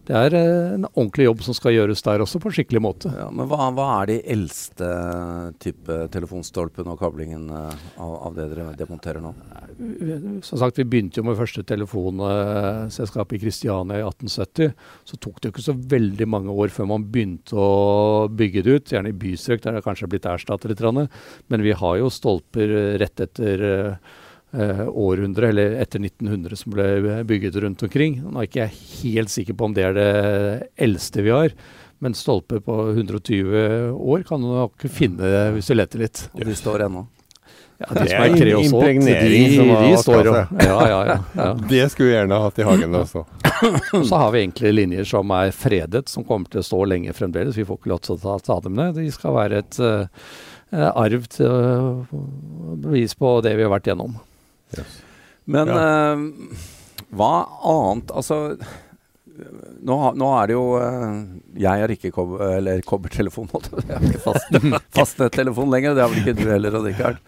det 0.05 0.13
er 0.13 0.35
eh, 0.37 0.73
en 0.75 0.85
ordentlig 0.91 1.25
jobb 1.25 1.41
som 1.47 1.55
skal 1.57 1.73
gjøres 1.73 2.03
der 2.05 2.21
også, 2.21 2.39
på 2.41 2.51
en 2.51 2.55
skikkelig 2.57 2.81
måte. 2.83 3.09
Ja, 3.09 3.25
men 3.33 3.47
hva, 3.49 3.69
hva, 3.73 3.87
er 4.01 4.11
de 4.11 4.17
eldste 4.35 4.89
type 5.63 5.97
telefonstolpene 6.13 6.93
og 6.93 7.01
kablingen 7.01 7.47
eh, 7.49 7.85
av, 7.97 8.11
av, 8.27 8.35
det 8.37 8.45
dere 8.51 8.75
demonterer 8.77 9.23
nå? 9.23 9.31
Som 10.45 10.61
sagt, 10.61 10.77
Vi 10.77 10.85
begynte 10.89 11.21
jo 11.21 11.25
med 11.25 11.39
første 11.39 11.65
telefonselskap 11.65 13.33
i 13.33 13.41
Kristiania 13.41 14.03
i 14.03 14.05
1870. 14.05 14.75
Så 15.09 15.19
tok 15.21 15.39
det 15.39 15.49
jo 15.49 15.55
ikke 15.55 15.65
så 15.71 15.77
veldig 15.95 16.29
mange 16.29 16.53
år 16.53 16.73
før 16.75 16.91
man 16.93 17.07
begynte 17.09 17.57
å 17.57 18.27
bygge 18.29 18.65
det 18.65 18.77
ut. 18.77 18.93
Gjerne 18.93 19.09
i 19.09 19.17
bystrøk, 19.25 19.63
der 19.65 19.79
det 19.79 19.85
kanskje 19.87 20.05
er 20.05 20.13
blitt 20.13 20.29
erstattet 20.29 20.75
litt. 20.75 20.85
Men 21.49 21.65
vi 21.65 21.73
har 21.73 21.97
jo 21.97 22.13
stolper 22.13 22.77
rett 23.01 23.25
etter 23.25 23.65
eh, 24.55 24.83
århundre, 24.87 25.49
eller 25.51 25.77
etter 25.83 26.01
1900, 26.03 26.59
som 26.59 26.75
ble 26.75 27.23
bygget 27.27 27.57
rundt 27.63 27.83
omkring. 27.87 28.21
Nå 28.23 28.41
er 28.41 28.49
ikke 28.49 28.63
jeg 28.65 28.79
helt 29.01 29.33
sikker 29.33 29.57
på 29.57 29.69
om 29.69 29.75
det 29.75 29.89
er 29.89 29.97
det 29.97 30.11
eldste 30.87 31.25
vi 31.25 31.35
har. 31.35 31.57
Men 32.03 32.15
stolper 32.17 32.59
på 32.63 32.73
120 32.91 33.93
år 33.95 34.23
kan 34.27 34.41
du 34.43 34.49
nok 34.51 34.87
finne 34.91 35.51
hvis 35.55 35.71
du 35.71 35.77
leter 35.77 36.03
litt. 36.03 36.25
Og 36.35 36.43
de 36.47 36.57
står 36.57 36.87
ennå. 36.89 37.05
Ja, 37.77 37.87
Det 37.89 38.03
de 38.05 38.09
som 38.09 38.21
er 38.21 38.29
er 38.29 38.37
kreosot, 38.39 38.61
de, 38.71 38.91
impregnering 38.93 39.49
som 39.51 39.69
har 39.73 39.81
de 39.83 39.95
står 39.99 40.27
jo 40.29 40.33
ja, 40.35 40.45
ja, 40.63 40.99
ja, 41.09 41.15
ja. 41.35 41.47
Det 41.73 41.81
skulle 41.91 42.07
vi 42.07 42.13
gjerne 42.13 42.37
hatt 42.39 42.59
i 42.61 42.67
hagen 42.67 42.95
også. 43.01 43.23
Så 44.09 44.19
har 44.21 44.31
vi 44.31 44.43
egentlig 44.45 44.71
linjer 44.77 45.09
som 45.09 45.33
er 45.35 45.51
fredet, 45.55 46.05
som 46.11 46.23
kommer 46.23 46.51
til 46.51 46.61
å 46.61 46.67
stå 46.69 46.79
lenge 46.87 47.15
fremdeles. 47.17 47.57
Vi 47.59 47.65
får 47.67 47.81
ikke 47.81 47.91
lov 47.91 47.99
til 48.05 48.15
å 48.15 48.21
ta, 48.23 48.37
ta 48.47 48.59
dem 48.63 48.79
ned. 48.79 48.95
De 48.95 49.09
skal 49.11 49.35
være 49.35 49.59
et 49.65 49.79
eh, 49.83 50.07
arv 50.87 51.27
til 51.35 51.51
uh, 51.51 52.15
bevis 52.85 53.17
på 53.19 53.35
det 53.43 53.57
vi 53.59 53.67
har 53.67 53.75
vært 53.75 53.91
gjennom. 53.91 54.15
Men 55.45 55.69
eh, 55.69 56.23
hva 57.15 57.33
annet 57.69 58.09
Altså 58.15 58.39
nå, 59.85 59.95
nå 60.15 60.27
er 60.39 60.47
det 60.49 60.55
jo 60.55 60.63
eh, 60.79 61.17
Jeg 61.59 61.83
har 61.83 61.91
ikke 61.91 62.11
kob 62.15 62.35
eller 62.45 62.81
kobbertelefon. 62.87 63.49
jeg 63.51 63.91
har 63.91 64.07
ikke 64.07 64.23
fast, 64.23 64.57
fastnettelefon 64.97 65.71
lenger. 65.73 65.95
Det 65.95 66.03
har 66.05 66.11
vel 66.13 66.21
ikke 66.23 66.37
du 66.39 66.45
heller, 66.49 66.77
Odd 66.79 66.87
Rikard. 66.89 67.19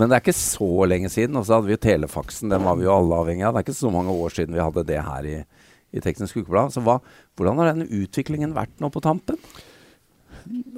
Men 0.00 0.08
det 0.08 0.18
er 0.18 0.24
ikke 0.24 0.36
så 0.38 0.70
lenge 0.88 1.12
siden. 1.12 1.36
Og 1.38 1.46
så 1.46 1.58
hadde 1.58 1.68
vi 1.68 1.76
jo 1.76 1.82
telefaksen. 1.84 2.52
Den 2.52 2.64
var 2.64 2.78
vi 2.80 2.88
jo 2.88 2.94
alle 2.96 3.20
avhengig 3.22 3.44
av. 3.46 3.54
Det 3.56 3.62
er 3.62 3.68
ikke 3.68 3.80
så 3.80 3.92
mange 3.94 4.14
år 4.14 4.36
siden 4.38 4.56
vi 4.56 4.64
hadde 4.64 4.86
det 4.88 5.00
her 5.04 5.28
i, 5.28 5.36
i 5.92 6.04
Teknisk 6.04 6.40
Ukeblad. 6.40 6.72
Så 6.74 6.84
hva, 6.86 6.98
hvordan 7.38 7.60
har 7.60 7.74
den 7.74 7.88
utviklingen 8.02 8.56
vært 8.56 8.72
nå 8.82 8.90
på 8.94 9.04
tampen? 9.04 9.40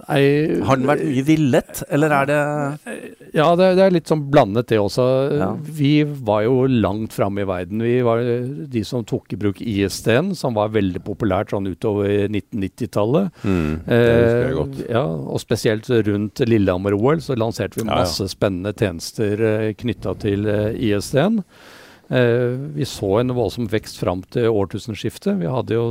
Nei, 0.01 0.61
Har 0.67 0.79
den 0.81 0.89
vært 0.89 1.05
mye 1.07 1.25
villet, 1.27 1.83
eller 1.93 2.15
er 2.17 2.29
det 2.31 2.39
Ja, 3.37 3.47
det, 3.59 3.69
det 3.79 3.85
er 3.85 3.95
litt 3.95 4.11
sånn 4.11 4.25
blandet 4.33 4.71
det 4.73 4.79
også. 4.81 5.07
Ja. 5.39 5.51
Vi 5.61 5.93
var 6.05 6.45
jo 6.47 6.65
langt 6.71 7.15
framme 7.15 7.45
i 7.45 7.49
verden. 7.49 7.83
Vi 7.85 7.99
var 8.07 8.23
de 8.75 8.83
som 8.87 9.05
tok 9.07 9.35
i 9.37 9.41
bruk 9.41 9.61
ISD-en, 9.63 10.33
som 10.39 10.57
var 10.59 10.73
veldig 10.75 11.03
populært 11.07 11.55
sånn 11.55 11.69
utover 11.71 12.27
1990-tallet. 12.29 13.31
Mm, 13.45 13.75
det 13.87 14.01
husker 14.01 14.47
jeg 14.49 14.57
godt. 14.61 14.81
ja, 14.97 15.05
og 15.05 15.43
spesielt 15.43 15.91
rundt 16.11 16.43
Lillehammer-OL 16.47 17.23
så 17.25 17.37
lanserte 17.39 17.81
vi 17.81 17.87
Ja, 17.87 17.93
ja. 17.93 18.01
masse 18.05 18.27
spennende 18.33 18.75
tjenester 18.77 19.45
uh, 19.45 19.69
knytta 19.79 20.17
til 20.23 20.49
eh, 20.51 20.73
ISD-en. 20.91 21.43
Eh, 22.11 22.59
vi 22.75 22.85
så 22.85 23.21
en 23.21 23.35
voldsom 23.37 23.69
vekst 23.71 24.01
fram 24.01 24.25
til 24.35 24.51
årtusenskiftet. 24.51 25.37
Vi 25.39 25.51
hadde 25.51 25.77
jo 25.77 25.85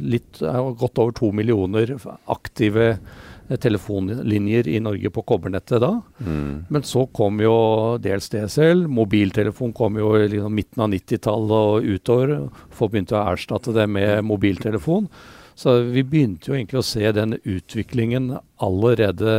litt, 0.00 0.40
godt 0.40 1.00
over 1.02 1.12
to 1.12 1.28
millioner 1.36 1.92
aktive 2.32 2.86
eh, 2.94 3.58
telefonlinjer 3.60 4.70
i 4.72 4.78
Norge 4.80 5.12
på 5.12 5.24
kobbernettet 5.28 5.82
da. 5.84 5.98
Mm. 6.24 6.64
Men 6.72 6.86
så 6.88 7.04
kom 7.12 7.42
jo 7.44 7.52
dels 8.00 8.32
DSL, 8.32 8.86
mobiltelefon 8.88 9.76
kom 9.76 10.00
jo 10.00 10.14
i 10.16 10.30
liksom 10.32 10.56
midten 10.56 10.86
av 10.86 10.94
90-tallet 10.94 11.74
og 11.74 11.92
utover. 11.92 12.34
Folk 12.72 12.96
begynte 12.96 13.20
å 13.20 13.26
erstatte 13.34 13.76
det 13.76 13.84
med 13.92 14.24
mobiltelefon. 14.24 15.12
Så 15.60 15.74
vi 15.92 16.00
begynte 16.08 16.48
jo 16.48 16.56
egentlig 16.56 16.78
å 16.80 16.88
se 16.88 17.04
den 17.12 17.36
utviklingen 17.36 18.30
allerede 18.64 19.32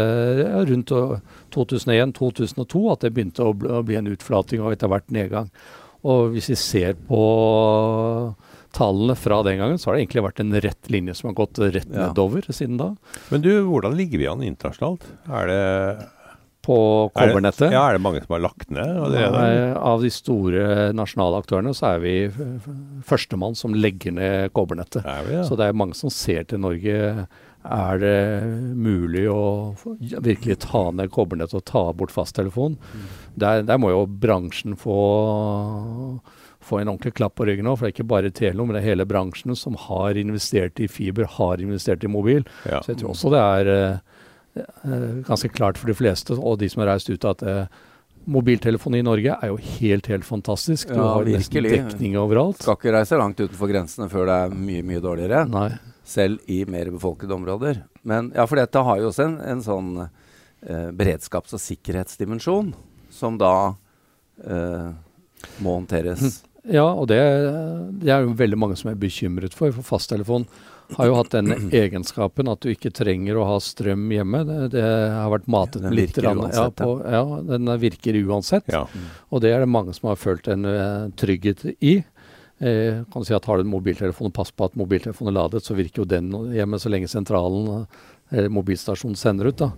rundt 0.70 0.92
2001-2002, 1.56 2.82
at 2.94 3.02
det 3.02 3.16
begynte 3.16 3.48
å 3.48 3.56
bli 3.82 3.98
en 3.98 4.12
utflating 4.12 4.62
og 4.62 4.76
etter 4.76 4.92
hvert 4.92 5.10
nedgang. 5.10 5.50
Og 6.04 6.32
hvis 6.34 6.50
vi 6.50 6.56
ser 6.58 6.94
på 7.08 7.22
tallene 8.72 9.16
fra 9.20 9.42
den 9.44 9.60
gangen, 9.60 9.78
så 9.78 9.90
har 9.90 9.98
det 9.98 10.06
egentlig 10.06 10.24
vært 10.30 10.40
en 10.44 10.56
rett 10.64 10.90
linje 10.94 11.16
som 11.20 11.30
har 11.30 11.36
gått 11.42 11.60
rett 11.60 11.90
Ja. 11.92 12.08
nedover 12.08 12.42
siden 12.56 12.78
da. 12.80 12.94
Men 13.30 13.42
du, 13.44 13.52
hvordan 13.68 13.96
ligger 13.98 14.18
vi 14.22 14.28
an 14.32 14.42
internasjonalt? 14.48 15.04
Er 15.30 15.48
det 15.52 16.08
På 16.64 17.10
er 17.16 17.28
kobbernettet. 17.34 17.72
Ja, 17.74 17.88
er 17.90 17.94
det 17.98 18.02
mange 18.06 18.22
som 18.22 18.36
har 18.36 18.44
lagt 18.46 18.70
ned? 18.70 18.86
Nei, 19.34 19.74
av 19.74 20.00
de 20.04 20.10
store 20.14 20.94
nasjonale 20.94 21.40
aktørene 21.42 21.74
så 21.74 21.96
er 21.96 22.00
vi 22.04 22.14
førstemann 23.04 23.56
som 23.58 23.74
legger 23.74 24.14
ned 24.14 24.54
kobbernettet. 24.54 25.02
Ja. 25.04 25.42
Så 25.44 25.58
det 25.58 25.66
er 25.68 25.74
mange 25.74 25.96
som 25.98 26.10
ser 26.14 26.44
til 26.46 26.60
Norge. 26.62 27.26
Er 27.62 28.00
det 28.02 28.16
mulig 28.74 29.28
å 29.30 29.76
virkelig 30.26 30.56
ta 30.66 30.88
ned 30.98 31.12
kobbernettet 31.14 31.60
og 31.60 31.66
ta 31.70 31.84
bort 31.94 32.10
fasttelefon? 32.14 32.78
Der, 33.38 33.62
der 33.68 33.78
må 33.78 33.92
jo 33.94 34.06
bransjen 34.10 34.74
få, 34.82 34.96
få 36.62 36.80
en 36.82 36.90
ordentlig 36.92 37.14
klapp 37.20 37.36
på 37.38 37.46
ryggen 37.46 37.68
nå. 37.70 37.76
For 37.78 37.86
det 37.86 37.92
er 37.92 37.98
ikke 38.00 38.10
bare 38.12 38.32
Telenor, 38.34 38.66
men 38.70 38.78
det 38.78 38.82
er 38.84 38.90
hele 38.92 39.06
bransjen 39.10 39.54
som 39.58 39.78
har 39.88 40.18
investert 40.18 40.82
i 40.82 40.90
fiber, 40.92 41.30
har 41.38 41.62
investert 41.62 42.04
i 42.08 42.12
mobil. 42.12 42.46
ja. 42.66 42.82
Så 42.82 42.94
jeg 42.96 43.02
tror 43.04 43.14
også 43.14 43.32
det 43.36 43.44
er 43.46 43.72
eh, 43.76 45.22
ganske 45.30 45.54
klart 45.54 45.78
for 45.78 45.92
de 45.94 45.98
fleste, 46.02 46.38
og 46.38 46.60
de 46.62 46.70
som 46.72 46.82
har 46.84 46.94
reist 46.96 47.10
ut, 47.14 47.26
at 47.30 47.46
uh, 47.46 47.86
mobiltelefoni 48.32 49.00
i 49.02 49.06
Norge 49.06 49.38
er 49.38 49.50
jo 49.54 49.62
helt, 49.78 50.10
helt 50.12 50.26
fantastisk. 50.28 50.90
Du 50.92 50.98
Ja, 50.98 51.14
har 51.16 51.26
nesten 51.30 51.66
dekning 51.66 52.18
overalt. 52.22 52.62
Skal 52.62 52.78
ikke 52.78 52.94
reise 52.98 53.18
langt 53.22 53.40
utenfor 53.42 53.70
grensene 53.72 54.10
før 54.12 54.28
det 54.30 54.36
er 54.46 54.60
mye, 54.66 54.84
mye 54.86 55.02
dårligere. 55.02 55.46
Nei. 55.50 55.70
Selv 56.12 56.42
i 56.52 56.62
mer 56.68 56.90
befolkede 56.92 57.36
områder. 57.38 57.84
Men 58.04 58.32
ja, 58.36 58.44
for 58.50 58.60
dette 58.60 58.82
har 58.84 59.00
jo 59.00 59.10
også 59.12 59.28
en, 59.30 59.38
en 59.54 59.62
sånn 59.64 59.92
eh, 60.04 60.90
beredskaps- 60.98 61.56
og 61.56 61.62
sikkerhetsdimensjon 61.64 62.74
som 63.16 63.38
da 63.40 63.54
eh, 64.44 64.90
må 65.64 65.78
håndteres. 65.80 66.42
Ja, 66.70 66.86
og 66.94 67.08
det, 67.10 67.18
det 68.04 68.12
er 68.14 68.26
jo 68.26 68.36
veldig 68.38 68.60
mange 68.62 68.76
som 68.78 68.92
er 68.92 69.00
bekymret 69.02 69.56
for. 69.58 69.72
For 69.74 69.88
fasttelefon 69.96 70.44
har 70.98 71.08
jo 71.10 71.16
hatt 71.18 71.32
den 71.34 71.50
egenskapen 71.82 72.52
at 72.52 72.62
du 72.62 72.70
ikke 72.74 72.92
trenger 72.94 73.40
å 73.42 73.48
ha 73.50 73.56
strøm 73.64 74.04
hjemme. 74.14 74.44
Det, 74.46 74.58
det 74.76 74.84
har 74.86 75.32
vært 75.34 75.50
matet 75.52 75.86
Den 75.88 75.96
litt 75.98 76.18
grann- 76.20 76.44
ja, 76.44 76.52
uansett, 76.52 76.78
på, 76.84 76.92
ja, 77.16 77.24
den 77.50 77.72
virker 77.82 78.20
uansett. 78.26 78.70
ja. 78.74 78.84
Og 79.32 79.42
det 79.42 79.56
er 79.56 79.64
det 79.66 79.72
mange 79.74 79.96
som 79.98 80.12
har 80.12 80.20
følt 80.22 80.52
en 80.54 80.68
uh, 80.68 81.10
trygghet 81.18 81.66
i. 81.80 81.96
Eh, 82.62 83.02
kan 83.10 83.24
du 83.24 83.26
si 83.26 83.34
at 83.34 83.46
Har 83.50 83.58
du 83.58 83.66
en 83.66 83.74
mobiltelefon 83.74 84.30
og 84.30 84.38
pass 84.38 84.52
på 84.54 84.68
at 84.70 84.78
mobiltelefonen 84.78 85.34
er 85.34 85.40
ladet, 85.40 85.64
så 85.66 85.78
virker 85.78 86.04
jo 86.04 86.10
den 86.10 86.30
hjemme 86.54 86.78
så 86.80 86.92
lenge 86.94 87.10
sentralen 87.10 87.88
eller 88.32 88.54
mobilstasjonen 88.54 89.18
sender 89.18 89.50
ut. 89.50 89.58
da. 89.58 89.72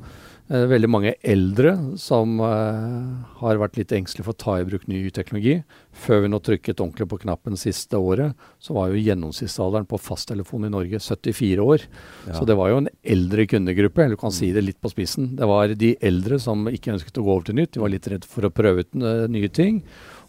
Eh, 0.52 0.66
veldig 0.68 0.90
mange 0.92 1.14
eldre 1.24 1.72
som 1.96 2.36
eh, 2.44 3.04
har 3.40 3.60
vært 3.62 3.78
litt 3.80 3.94
engstelige 3.96 4.28
for 4.28 4.36
å 4.36 4.42
ta 4.42 4.56
i 4.60 4.66
bruk 4.68 4.90
ny 4.92 5.00
teknologi. 5.16 5.62
Før 5.96 6.26
vi 6.26 6.32
nå 6.34 6.40
trykket 6.44 6.82
ordentlig 6.84 7.08
på 7.14 7.22
knappen 7.22 7.56
siste 7.60 7.96
året, 7.96 8.36
så 8.60 8.76
var 8.76 8.92
jo 8.92 9.00
gjennomsnittsalderen 9.00 9.88
på 9.88 10.02
fasttelefon 10.04 10.68
i 10.68 10.74
Norge 10.74 11.00
74 11.00 11.64
år. 11.64 11.88
Ja. 12.28 12.36
Så 12.36 12.48
det 12.50 12.58
var 12.60 12.74
jo 12.74 12.82
en 12.82 12.92
eldre 13.16 13.48
kundegruppe, 13.48 14.04
eller 14.04 14.18
du 14.20 14.24
kan 14.26 14.36
si 14.36 14.52
det 14.52 14.66
litt 14.68 14.82
på 14.84 14.92
spissen. 14.92 15.32
Det 15.40 15.48
var 15.48 15.72
de 15.80 15.96
eldre 16.04 16.42
som 16.44 16.68
ikke 16.68 16.98
ønsket 16.98 17.22
å 17.22 17.24
gå 17.24 17.38
over 17.38 17.48
til 17.48 17.62
nytt, 17.62 17.78
de 17.78 17.86
var 17.86 17.96
litt 17.96 18.12
redd 18.12 18.28
for 18.28 18.44
å 18.44 18.52
prøve 18.52 18.84
ut 18.84 19.00
eh, 19.00 19.26
nye 19.32 19.48
ting. 19.48 19.80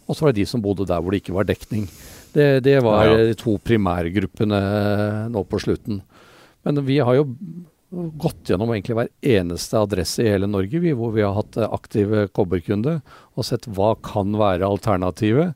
Og 0.07 0.15
så 0.15 0.25
var 0.25 0.31
det 0.31 0.45
de 0.45 0.47
som 0.47 0.63
bodde 0.63 0.87
der 0.87 1.03
hvor 1.03 1.11
det 1.11 1.25
ikke 1.25 1.35
var 1.35 1.49
dekning. 1.49 1.89
Det, 2.35 2.49
det 2.65 2.79
var 2.83 3.05
Ja, 3.05 3.15
ja. 3.15 3.29
de 3.31 3.37
to 3.39 3.55
primærgruppene 3.63 4.59
eh, 4.59 5.21
nå 5.31 5.45
på 5.47 5.61
slutten. 5.63 6.01
Men 6.65 6.81
vi 6.85 6.99
har 6.99 7.15
jo 7.15 7.29
gått 8.19 8.49
gjennom 8.49 8.73
egentlig 8.73 8.97
hver 8.97 9.09
eneste 9.37 9.79
adresse 9.79 10.23
i 10.25 10.31
hele 10.33 10.49
Norge 10.49 10.81
vi, 10.83 10.91
hvor 10.97 11.13
vi 11.15 11.23
har 11.23 11.35
hatt 11.37 11.57
eh, 11.61 11.69
aktive 11.71 12.27
kobberkunde, 12.35 12.99
og 13.35 13.47
sett 13.47 13.67
hva 13.71 13.93
kan 14.03 14.35
være 14.39 14.67
alternativet. 14.67 15.55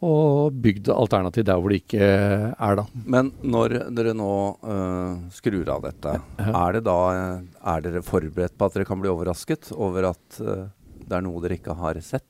Og 0.00 0.54
bygd 0.64 0.88
alternativ 0.94 1.44
der 1.44 1.58
hvor 1.60 1.68
det 1.74 1.82
ikke 1.82 2.00
er, 2.00 2.76
da. 2.78 2.86
Men 3.04 3.34
når 3.44 3.74
dere 3.92 4.14
nå 4.16 4.30
uh, 4.64 5.18
skrur 5.36 5.68
av 5.74 5.82
dette, 5.84 6.14
Ja. 6.40 6.54
er, 6.62 6.78
det 6.78 6.86
da, 6.86 6.94
eh, 7.12 7.42
er 7.74 7.82
dere 7.84 8.00
forberedt 8.06 8.56
på 8.56 8.64
at 8.70 8.78
dere 8.78 8.88
kan 8.88 9.02
bli 9.02 9.10
overrasket 9.12 9.74
over 9.76 10.08
at 10.14 10.40
uh, 10.40 10.70
det 11.04 11.18
er 11.18 11.26
noe 11.26 11.42
dere 11.44 11.58
ikke 11.60 11.76
har 11.76 12.00
sett? 12.00 12.24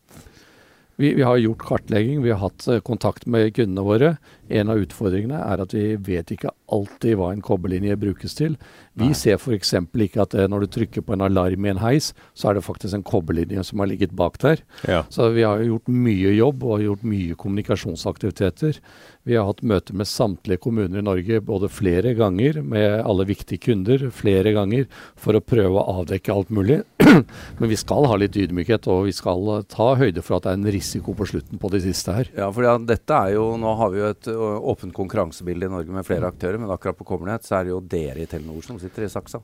Vi, 1.00 1.14
vi 1.16 1.23
har 1.25 1.37
gjort 1.40 1.62
kartlegging, 1.64 2.23
vi 2.23 2.30
har 2.30 2.42
hatt 2.42 2.66
eh, 2.69 2.83
kontakt 2.85 3.25
med 3.26 3.54
kundene 3.57 3.87
våre. 3.87 4.11
En 4.50 4.73
av 4.73 4.80
utfordringene 4.83 5.38
er 5.47 5.62
at 5.62 5.75
vi 5.76 5.95
vet 5.97 6.33
ikke 6.35 6.52
alltid 6.71 7.19
hva 7.19 7.30
en 7.35 7.42
kobberlinje 7.45 7.97
brukes 8.00 8.35
til. 8.38 8.57
Vi 8.99 9.11
Nei. 9.11 9.16
ser 9.16 9.38
f.eks. 9.38 9.75
ikke 9.75 10.25
at 10.25 10.35
eh, 10.35 10.49
når 10.50 10.66
du 10.66 10.73
trykker 10.78 11.04
på 11.07 11.14
en 11.14 11.25
alarm 11.26 11.66
i 11.66 11.73
en 11.73 11.83
heis, 11.83 12.11
så 12.35 12.50
er 12.50 12.59
det 12.59 12.66
faktisk 12.66 12.97
en 12.99 13.07
kobberlinje 13.07 13.64
som 13.66 13.83
har 13.83 13.90
ligget 13.90 14.14
bak 14.16 14.38
der. 14.42 14.64
ja. 14.88 15.04
Så 15.11 15.30
vi 15.35 15.42
har 15.47 15.62
gjort 15.62 15.88
mye 15.90 16.35
jobb 16.35 16.64
og 16.64 16.83
gjort 16.85 17.07
mye 17.07 17.37
kommunikasjonsaktiviteter. 17.38 18.78
Vi 19.28 19.37
har 19.37 19.45
hatt 19.47 19.62
møter 19.66 19.95
med 19.95 20.09
samtlige 20.09 20.62
kommuner 20.64 21.00
i 21.00 21.04
Norge 21.04 21.40
både 21.45 21.69
flere 21.69 22.14
ganger 22.16 22.62
med 22.64 23.02
alle 23.04 23.26
viktige 23.28 23.61
kunder, 23.66 24.07
flere 24.14 24.54
ganger, 24.57 24.87
for 25.14 25.37
å 25.37 25.42
prøve 25.45 25.76
å 25.76 26.00
avdekke 26.00 26.33
alt 26.33 26.50
mulig. 26.54 26.80
Men 27.61 27.69
vi 27.71 27.78
skal 27.78 28.09
ha 28.09 28.16
litt 28.21 28.38
ydmykhet, 28.38 28.88
og 28.88 29.07
vi 29.11 29.14
skal 29.16 29.62
ta 29.69 29.90
høyde 30.00 30.25
for 30.25 30.38
at 30.38 30.47
det 30.47 30.54
er 30.54 30.61
en 30.61 30.73
risiko 30.73 31.14
på 31.16 31.28
slutten 31.28 31.61
på 31.61 31.71
det 31.73 31.83
siste 31.85 32.16
her. 32.16 32.30
Ja, 32.37 32.49
for 32.54 32.64
dette 32.88 33.21
er 33.26 33.37
jo, 33.37 33.50
Nå 33.61 33.75
har 33.76 33.92
vi 33.92 34.00
jo 34.00 34.09
et 34.14 34.28
åpent 34.40 34.94
konkurransebilde 34.97 35.66
i 35.68 35.73
Norge 35.73 35.92
med 35.94 36.06
flere 36.09 36.28
aktører, 36.32 36.59
men 36.59 36.70
akkurat 36.75 36.99
på 36.99 37.06
kobbernett 37.09 37.44
så 37.47 37.61
er 37.61 37.64
det 37.68 37.75
jo 37.75 37.80
dere 37.80 38.23
i 38.25 38.26
Telenor 38.30 38.62
som 38.66 38.78
sitter 38.82 39.06
i 39.06 39.12
saksa. 39.12 39.40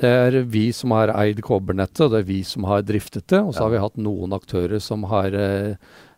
Det 0.00 0.08
er 0.08 0.42
vi 0.48 0.70
som 0.72 0.94
har 0.96 1.12
eid 1.12 1.42
kobbernettet, 1.44 2.00
og 2.06 2.10
det 2.14 2.22
er 2.22 2.28
vi 2.30 2.38
som 2.48 2.64
har 2.64 2.82
driftet 2.88 3.26
det. 3.28 3.40
Og 3.44 3.52
så 3.52 3.60
Ja. 3.60 3.64
har 3.66 3.70
vi 3.74 3.82
hatt 3.84 3.96
noen 4.00 4.32
aktører 4.32 4.80
som 4.80 5.02
har 5.04 5.26
eh, 5.34 5.74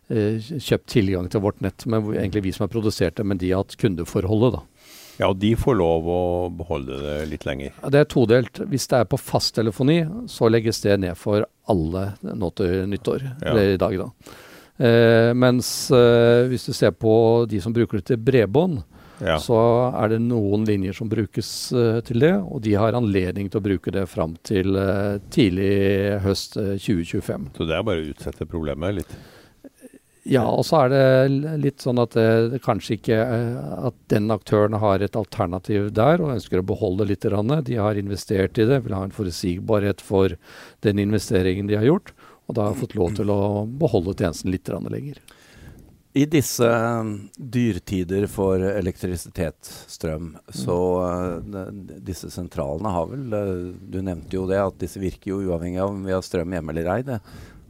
eh, 0.09 0.37
kjøpt 0.39 0.85
tilgang 0.87 1.27
til 1.29 1.41
vårt 1.41 1.59
nett, 1.61 1.85
men 1.85 2.03
egentlig 2.13 2.43
vi 2.43 2.51
som 2.55 2.63
har 2.67 2.71
produsert 2.71 3.15
det, 3.15 3.25
men 3.25 3.37
de 3.37 3.51
har 3.51 3.63
hatt 3.65 3.75
kundeforholdet, 3.77 4.53
da. 4.53 4.61
ja, 5.19 5.27
og 5.29 5.37
de 5.39 5.53
får 5.55 5.75
lov 5.77 6.03
å 6.07 6.21
beholde 6.57 6.95
det 7.01 7.27
litt 7.29 7.43
lenger. 7.45 7.73
Ja, 7.83 7.89
Det 7.89 7.99
er 7.99 8.05
todelt. 8.05 8.53
Hvis 8.69 8.87
det 8.87 8.99
er 9.01 9.05
på 9.05 9.19
fasttelefoni, 9.19 9.99
så 10.31 10.49
legges 10.49 10.79
det 10.81 10.99
ned 10.99 11.17
for 11.17 11.45
alle 11.67 12.13
nå 12.23 12.49
til 12.55 12.87
nyttår. 12.87 13.21
Ja. 13.41 13.51
Eller 13.51 13.73
i 13.73 13.77
dag, 13.77 13.97
da. 13.97 14.09
Eh, 14.79 15.33
mens 15.37 15.91
eh, 15.93 16.47
hvis 16.49 16.65
du 16.65 16.73
ser 16.73 16.91
på 16.97 17.13
de 17.49 17.59
som 17.61 17.73
bruker 17.75 17.99
det 18.01 18.07
til 18.13 18.17
bredbånd, 18.17 18.81
Ja. 19.23 19.37
så 19.39 19.55
er 20.01 20.09
det 20.09 20.17
noen 20.25 20.65
linjer 20.67 20.93
som 20.97 21.07
brukes 21.07 21.71
eh, 21.71 21.99
til 22.03 22.19
det, 22.19 22.33
og 22.41 22.63
de 22.65 22.73
har 22.75 22.97
anledning 22.97 23.47
til 23.53 23.61
å 23.61 23.63
bruke 23.63 23.91
det 23.93 24.07
fram 24.09 24.33
til 24.43 24.75
eh, 24.75 25.19
tidlig 25.31 26.19
høst 26.25 26.57
eh, 26.57 26.73
2025. 26.81 27.51
Så 27.55 27.67
det 27.69 27.77
er 27.77 27.85
bare 27.87 28.01
å 28.01 28.09
utsette 28.09 28.49
problemet 28.49 28.97
litt. 28.97 29.13
Ja, 30.25 30.45
og 30.47 30.63
så 30.65 30.85
er 30.85 30.91
det 30.93 31.55
litt 31.59 31.83
sånn 31.83 31.99
at 31.99 32.13
det, 32.15 32.61
kanskje 32.63 32.95
ikke 32.95 33.17
At 33.89 33.95
den 34.07 34.31
aktøren 34.31 34.77
har 34.79 35.01
et 35.03 35.17
alternativ 35.19 35.89
der 35.91 36.21
og 36.23 36.31
ønsker 36.37 36.61
å 36.61 36.65
beholde 36.65 37.07
litt. 37.09 37.25
grann. 37.27 37.51
De 37.67 37.75
har 37.75 37.99
investert 37.99 38.57
i 38.57 38.63
det, 38.69 38.81
vil 38.85 38.95
ha 38.95 39.03
en 39.03 39.11
forutsigbarhet 39.11 39.99
for 40.01 40.35
den 40.81 40.99
investeringen 41.03 41.67
de 41.67 41.75
har 41.75 41.83
gjort. 41.89 42.13
Og 42.47 42.57
da 42.57 42.65
har 42.65 42.73
jeg 42.73 42.83
fått 42.83 42.97
lov 42.99 43.15
til 43.17 43.31
å 43.31 43.39
beholde 43.65 44.15
tjenesten 44.19 44.51
litt 44.51 44.69
lenger. 44.69 45.21
I 46.13 46.25
disse 46.29 46.67
eh, 46.67 47.07
dyrtider 47.37 48.27
for 48.29 48.61
elektrisitet, 48.61 49.69
strøm, 49.89 50.35
så 50.53 50.75
eh, 51.07 51.71
disse 52.05 52.29
sentralene 52.29 52.91
har 52.93 53.07
vel 53.09 53.33
eh, 53.33 53.55
Du 53.81 53.97
nevnte 54.05 54.37
jo 54.37 54.43
det, 54.49 54.59
at 54.61 54.77
disse 54.81 55.01
virker 55.01 55.31
jo 55.31 55.39
uavhengig 55.47 55.81
av 55.81 55.95
om 55.95 56.03
vi 56.05 56.13
har 56.13 56.21
strøm 56.25 56.53
hjemme 56.53 56.75
eller 56.75 56.91
ei. 56.93 57.17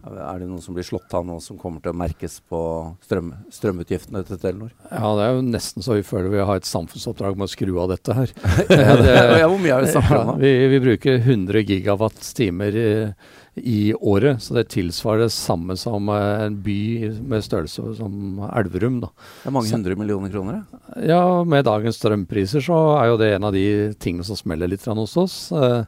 Er 0.04 0.40
det 0.42 0.48
noen 0.50 0.60
som 0.64 0.76
blir 0.76 0.84
slått 0.84 1.14
av 1.16 1.24
nå 1.24 1.38
som 1.40 1.56
kommer 1.60 1.80
til 1.80 1.94
å 1.94 1.96
merkes 1.96 2.42
på 2.52 2.60
strøm, 3.06 3.30
strømutgiftene 3.56 4.20
til 4.28 4.40
Telenor? 4.42 4.74
Ja, 4.92 5.12
det 5.16 5.28
er 5.30 5.38
jo 5.38 5.44
nesten 5.48 5.86
så 5.86 5.96
vi 5.96 6.04
føler 6.04 6.34
vi 6.34 6.42
har 6.44 6.60
et 6.60 6.68
samfunnsoppdrag 6.68 7.38
med 7.40 7.48
å 7.48 7.54
skru 7.54 7.72
av 7.80 7.94
dette 7.94 8.16
her. 8.18 8.34
ja, 9.40 9.48
hvor 9.48 9.62
mye 9.64 9.78
er 9.78 9.86
det 9.88 9.94
snakk 9.94 10.10
Ja, 10.12 10.20
om? 10.26 10.34
da? 10.34 10.36
vi, 10.44 10.52
vi 10.74 10.82
bruker 10.84 11.22
100 11.22 11.64
gigawatt-timer 11.70 12.76
i, 12.84 12.90
i 13.64 13.80
året, 13.96 14.44
så 14.44 14.58
det 14.58 14.66
tilsvarer 14.74 15.24
det 15.24 15.34
samme 15.38 15.78
som 15.80 16.12
eh, 16.12 16.48
en 16.50 16.58
by 16.66 16.78
med 17.24 17.46
størrelse 17.48 17.94
som 18.02 18.42
Elverum. 18.50 19.00
da. 19.06 19.12
Det 19.44 19.52
er 19.54 19.56
mange 19.56 19.72
hundre 19.72 19.96
millioner 20.00 20.34
kroner? 20.34 20.60
Ja. 20.60 20.82
Ja, 21.14 21.22
med 21.48 21.64
dagens 21.66 21.98
strømpriser 22.02 22.62
så 22.66 22.82
er 23.00 23.08
jo 23.14 23.22
det 23.22 23.32
en 23.38 23.48
av 23.48 23.56
de 23.56 23.64
tingene 24.04 24.28
som 24.28 24.38
smeller 24.38 24.68
litt 24.70 24.84
hos 24.84 25.16
oss. 25.18 25.38
Eh, 25.56 25.86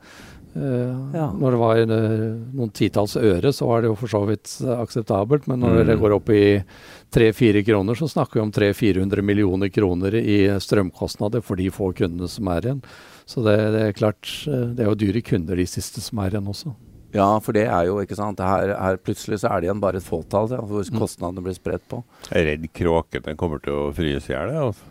eh, 0.55 1.17
Ja. 1.17 1.27
Når 1.31 1.51
det 1.51 1.59
var 1.59 1.77
eh, 1.77 2.25
noen 2.55 2.71
titalls 2.73 3.15
øre, 3.17 3.51
så 3.53 3.67
var 3.67 3.81
det 3.81 3.89
jo 3.91 3.95
for 3.95 4.07
så 4.07 4.21
vidt 4.27 4.47
eh, 4.63 4.79
akseptabelt. 4.81 5.47
Men 5.47 5.59
når 5.59 5.81
Mm. 5.83 5.87
det 5.87 5.99
går 5.99 6.15
opp 6.15 6.29
i 6.29 6.63
tre-fire 7.11 7.63
kroner, 7.63 7.95
så 7.95 8.07
snakker 8.09 8.33
vi 8.39 8.45
om 8.45 8.51
300-400 8.51 9.21
millioner 9.21 9.69
kroner 9.69 10.15
i 10.15 10.47
strømkostnader 10.59 11.41
for 11.43 11.55
de 11.55 11.69
få 11.69 11.91
kundene 11.93 12.27
som 12.29 12.47
er 12.47 12.61
igjen. 12.61 12.81
Så 13.25 13.43
det, 13.43 13.57
det 13.73 13.81
er 13.87 13.93
klart, 13.97 14.29
det 14.45 14.79
er 14.79 14.89
jo 14.91 14.95
dyre 14.95 15.21
kunder 15.25 15.55
de 15.55 15.65
siste 15.65 16.01
som 16.01 16.19
er 16.19 16.29
igjen 16.35 16.47
også. 16.47 16.75
Ja, 17.15 17.27
for 17.39 17.55
det 17.55 17.63
er 17.71 17.85
jo 17.87 17.95
ikke 18.03 18.17
sant. 18.19 18.39
Her, 18.43 18.73
her 18.75 18.97
plutselig 18.99 19.39
så 19.41 19.47
er 19.53 19.61
det 19.63 19.69
igjen 19.69 19.79
bare 19.83 20.01
et 20.01 20.05
fåtall 20.07 20.49
ja, 20.51 20.59
hvor 20.59 20.83
Mm. 20.85 20.97
kostnadene 20.99 21.43
blir 21.45 21.55
spredt 21.55 21.85
på. 21.91 22.01
Jeg 22.29 22.41
er 22.41 22.49
redd 22.51 22.65
kråkene 22.75 23.35
kommer 23.39 23.61
til 23.63 23.73
å 23.73 23.85
fryse 23.95 24.29
i 24.29 24.35
hjel. 24.35 24.51
Altså. 24.51 24.83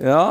Ja, 0.00 0.22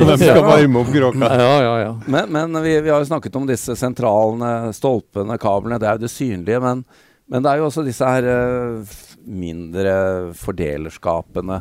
De 0.00 0.16
skal 0.18 0.42
varme 0.46 0.82
opp 0.82 0.90
kråka. 0.94 1.30
Ja, 1.44 1.54
ja, 1.64 1.76
ja. 1.84 1.92
Men, 2.10 2.32
men 2.34 2.62
vi, 2.64 2.74
vi 2.84 2.90
har 2.90 2.98
jo 3.04 3.08
snakket 3.12 3.38
om 3.38 3.46
disse 3.48 3.76
sentralene, 3.78 4.72
stolpene, 4.74 5.38
kablene. 5.42 5.78
Det 5.80 5.88
er 5.92 5.96
jo 6.00 6.04
det 6.08 6.12
synlige. 6.14 6.60
Men, 6.66 6.84
men 7.30 7.46
det 7.46 7.52
er 7.54 7.62
jo 7.62 7.68
også 7.70 7.86
disse 7.86 8.06
her 8.10 8.26
eh, 8.26 8.94
mindre 9.30 9.94
fordelerskapene 10.38 11.60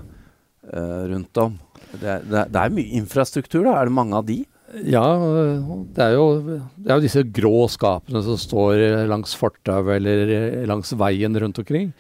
eh, 0.74 1.04
rundt 1.14 1.38
om. 1.46 1.58
Det, 1.94 2.06
er- 2.06 2.26
det, 2.30 2.44
det 2.54 2.62
er 2.64 2.74
mye 2.76 2.98
infrastruktur, 3.00 3.64
da. 3.66 3.78
Er 3.82 3.90
det 3.90 3.96
mange 3.98 4.18
av 4.20 4.26
de? 4.28 4.40
Ja, 4.86 5.06
det 5.96 6.04
er, 6.04 6.14
jo, 6.14 6.26
det 6.78 6.90
er 6.92 7.00
jo 7.00 7.04
disse 7.06 7.24
grå 7.34 7.66
skapene 7.72 8.22
som 8.26 8.38
står 8.38 9.08
langs 9.10 9.34
fortauet 9.38 9.96
eller 9.98 10.66
langs 10.70 10.94
veien 11.00 11.38
rundt 11.42 11.62
omkring. 11.64 11.92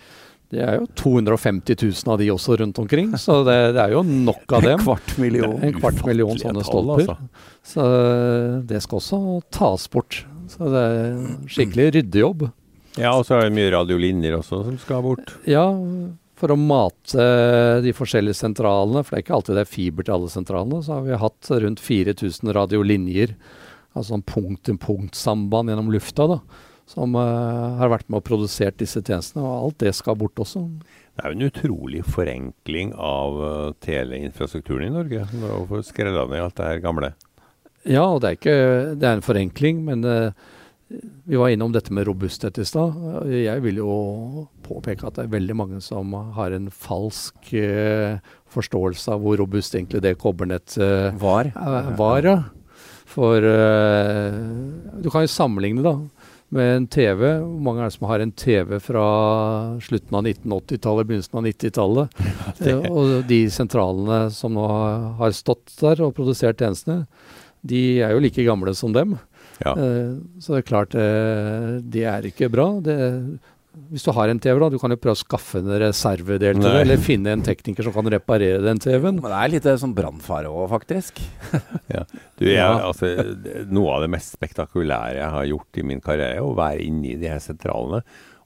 Det 0.49 0.61
er 0.65 0.79
jo 0.79 0.87
250 0.97 1.77
000 1.77 2.13
av 2.13 2.17
de 2.21 2.29
også 2.33 2.55
rundt 2.57 2.79
omkring, 2.81 3.11
så 3.21 3.43
det, 3.45 3.57
det 3.75 3.83
er 3.83 3.91
jo 3.93 4.01
nok 4.05 4.55
av 4.57 4.63
dem. 4.65 4.79
En 4.79 4.85
kvart 4.85 5.11
million. 5.21 5.57
En 5.61 5.75
kvart 5.77 5.99
million 6.07 6.39
sånne 6.41 6.63
tall, 6.63 6.69
stolper. 6.71 7.11
altså. 7.13 7.49
Så 7.69 7.85
det 8.71 8.81
skal 8.85 9.01
også 9.01 9.19
tas 9.53 9.85
bort. 9.93 10.23
Så 10.49 10.71
det 10.73 10.81
er 10.87 11.19
skikkelig 11.53 11.91
ryddejobb. 11.99 12.47
Ja, 12.97 13.11
og 13.13 13.27
så 13.27 13.37
er 13.37 13.45
det 13.45 13.53
mye 13.59 13.69
radiolinjer 13.75 14.39
også 14.39 14.63
som 14.65 14.79
skal 14.81 15.05
bort. 15.05 15.35
Ja, 15.49 15.67
for 16.39 16.53
å 16.53 16.59
mate 16.59 17.25
de 17.83 17.91
forskjellige 17.95 18.39
sentralene, 18.39 19.03
for 19.03 19.13
det 19.13 19.19
er 19.19 19.25
ikke 19.25 19.35
alltid 19.39 19.59
det 19.59 19.65
er 19.65 19.73
fiber 19.73 20.07
til 20.07 20.15
alle 20.15 20.31
sentralene, 20.31 20.79
så 20.85 20.97
har 20.97 21.05
vi 21.07 21.19
hatt 21.19 21.51
rundt 21.65 21.83
4000 21.83 22.53
radiolinjer, 22.55 23.35
altså 23.91 24.13
sånn 24.13 24.25
punkt-til-punkt-samband 24.29 25.73
gjennom 25.73 25.91
lufta, 25.93 26.27
da, 26.31 26.39
som 26.89 27.17
uh, 27.17 27.77
har 27.77 27.91
vært 27.91 28.07
med 28.09 28.21
og 28.21 28.27
produsert 28.27 28.79
disse 28.81 29.01
tjenestene, 29.03 29.43
og 29.45 29.69
alt 29.69 29.81
det 29.83 29.93
skal 29.97 30.17
bort 30.19 30.39
også. 30.41 30.63
Det 31.19 31.25
er 31.25 31.33
jo 31.33 31.37
en 31.37 31.49
utrolig 31.49 32.03
forenkling 32.07 32.93
av 32.95 33.41
uh, 33.41 33.49
teleinfrastrukturen 33.85 34.87
i 34.87 34.93
Norge. 34.95 35.25
Å 35.27 35.65
få 35.69 35.83
skrella 35.85 36.23
ned 36.31 36.45
alt 36.45 36.57
det 36.57 36.69
her 36.69 36.81
gamle. 36.85 37.11
Ja, 37.87 38.05
og 38.07 38.23
det 38.23 38.29
er 38.29 38.37
ikke 38.37 38.55
Det 38.99 39.07
er 39.07 39.17
en 39.17 39.25
forenkling, 39.25 39.83
men 39.85 40.07
uh, 40.07 40.31
vi 41.29 41.37
var 41.37 41.53
innom 41.53 41.75
dette 41.75 41.93
med 41.93 42.07
robusthet 42.09 42.57
i 42.57 42.65
stad. 42.65 42.95
Jeg 43.29 43.61
vil 43.61 43.83
jo 43.83 43.91
påpeke 44.69 45.07
at 45.09 45.17
det 45.17 45.25
er 45.25 45.33
veldig 45.33 45.57
mange 45.57 45.81
som 45.83 46.13
har 46.37 46.55
en 46.55 46.69
falsk 46.73 47.51
uh, 47.57 48.21
forståelse 48.53 49.11
av 49.13 49.25
hvor 49.25 49.41
robust 49.41 49.75
egentlig 49.75 50.01
det 50.05 50.15
kobbernettet 50.21 51.17
Var. 51.21 51.51
eh, 51.51 51.91
var. 51.99 52.25
Ja. 52.25 52.37
For 53.09 53.41
du 53.41 55.07
kan 55.09 55.25
jo 55.25 55.31
sammenligne 55.33 55.81
da 55.85 55.95
med 56.53 56.75
en 56.75 56.87
TV. 56.89 57.23
Hvor 57.41 57.61
mange 57.65 57.83
er 57.83 57.89
det 57.89 57.95
som 57.97 58.07
har 58.09 58.23
en 58.23 58.33
TV 58.37 58.75
fra 58.81 59.05
slutten 59.85 60.17
av 60.17 60.25
1980-tallet, 60.29 61.09
begynnelsen 61.09 61.39
av 61.41 61.47
90-tallet? 61.49 62.19
Eh, 62.59 62.85
og 62.89 63.23
de 63.29 63.43
sentralene 63.53 64.25
som 64.33 64.51
nå 64.57 64.65
har 65.19 65.35
stått 65.37 65.71
der 65.79 66.01
og 66.03 66.15
produsert 66.17 66.59
tjenestene, 66.59 67.05
de 67.61 68.01
er 68.03 68.11
jo 68.15 68.23
like 68.23 68.43
gamle 68.43 68.73
som 68.75 68.91
dem. 68.95 69.13
Ja. 69.61 69.75
Så 70.41 70.53
det 70.55 70.59
er 70.61 70.67
klart, 70.67 70.95
det 71.93 72.03
er 72.07 72.27
ikke 72.27 72.49
bra. 72.51 72.65
Det, 72.83 72.95
hvis 73.89 74.05
du 74.05 74.11
har 74.15 74.31
en 74.31 74.39
TV, 74.41 74.59
da, 74.61 74.69
du 74.71 74.77
kan 74.81 74.93
jo 74.93 74.99
prøve 75.01 75.17
å 75.17 75.19
skaffe 75.19 75.61
en 75.61 75.71
reservedel 75.81 76.59
til 76.59 76.67
det, 76.67 76.81
eller 76.83 77.01
finne 77.01 77.33
en 77.35 77.43
tekniker 77.45 77.87
som 77.87 77.95
kan 77.95 78.09
reparere 78.11 78.61
den 78.63 78.81
TV-en. 78.81 79.19
Men 79.21 79.31
det 79.31 79.39
er 79.39 79.53
litt 79.55 79.67
eh, 79.69 79.79
sånn 79.81 79.95
brannfare 79.97 80.51
òg, 80.51 80.67
faktisk. 80.75 81.21
Du, 82.39 82.45
jeg, 82.45 82.63
altså, 82.63 83.09
noe 83.67 83.97
av 83.97 84.03
det 84.05 84.11
mest 84.13 84.35
spektakulære 84.37 85.17
jeg 85.17 85.31
har 85.33 85.47
gjort 85.49 85.79
i 85.81 85.83
min 85.89 85.99
karriere, 86.03 86.37
er 86.37 86.45
å 86.45 86.53
være 86.55 86.85
inne 86.85 87.09
i 87.11 87.17
de 87.19 87.27
her 87.27 87.41
sentralene 87.43 87.99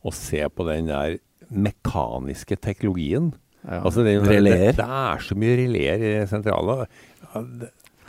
og 0.03 0.15
se 0.17 0.41
på 0.49 0.65
den 0.65 0.89
der 0.89 1.19
mekaniske 1.53 2.57
teknologien. 2.63 3.29
Ja. 3.61 3.83
Altså, 3.83 4.01
det. 4.07 4.17
Det, 4.25 4.39
det 4.79 4.87
er 4.87 5.21
så 5.23 5.37
mye 5.39 5.59
releer 5.59 6.07
i 6.07 6.13
sentralene. 6.31 6.87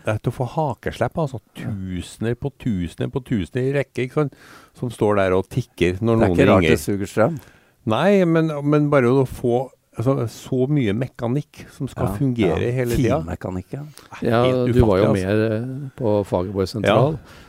Det, 0.04 0.12
er 0.12 0.20
til 0.20 0.32
å 0.32 0.36
få 0.36 0.48
hakeslepp. 0.54 1.20
Altså, 1.24 1.40
tusener 1.58 2.36
på 2.36 2.52
tusener 2.60 3.12
på 3.12 3.22
tusener 3.24 3.70
i 3.70 3.74
rekke 3.78 4.06
ikke 4.06 4.22
sant? 4.22 4.34
som 4.76 4.90
står 4.92 5.20
der 5.22 5.36
og 5.36 5.48
tikker 5.52 6.00
når 6.02 6.20
noen 6.20 6.34
ringer. 6.34 6.36
Det 6.36 6.42
er 6.42 6.44
ikke 6.44 6.50
rart 6.52 6.68
det 6.74 6.82
suger 6.82 7.10
strøm. 7.10 7.38
Nei, 7.94 8.10
men, 8.28 8.52
men 8.64 8.90
bare 8.92 9.12
å 9.12 9.24
få 9.28 9.64
altså, 9.96 10.16
så 10.32 10.66
mye 10.72 10.94
mekanikk 10.96 11.64
som 11.74 11.88
skal 11.90 12.10
Ja, 12.10 12.18
fungere 12.18 12.68
ja. 12.68 12.74
hele 12.80 12.98
tida. 12.98 13.22
Finmekanikk, 13.22 13.72
ja. 13.76 13.86
Ja, 14.24 14.44
du 14.68 14.80
var 14.84 15.02
jo 15.02 15.10
med 15.16 15.26
altså. 15.30 15.90
på 16.00 16.14
Fagerborg 16.28 16.70
sentral. 16.70 17.18
Ja. 17.18 17.40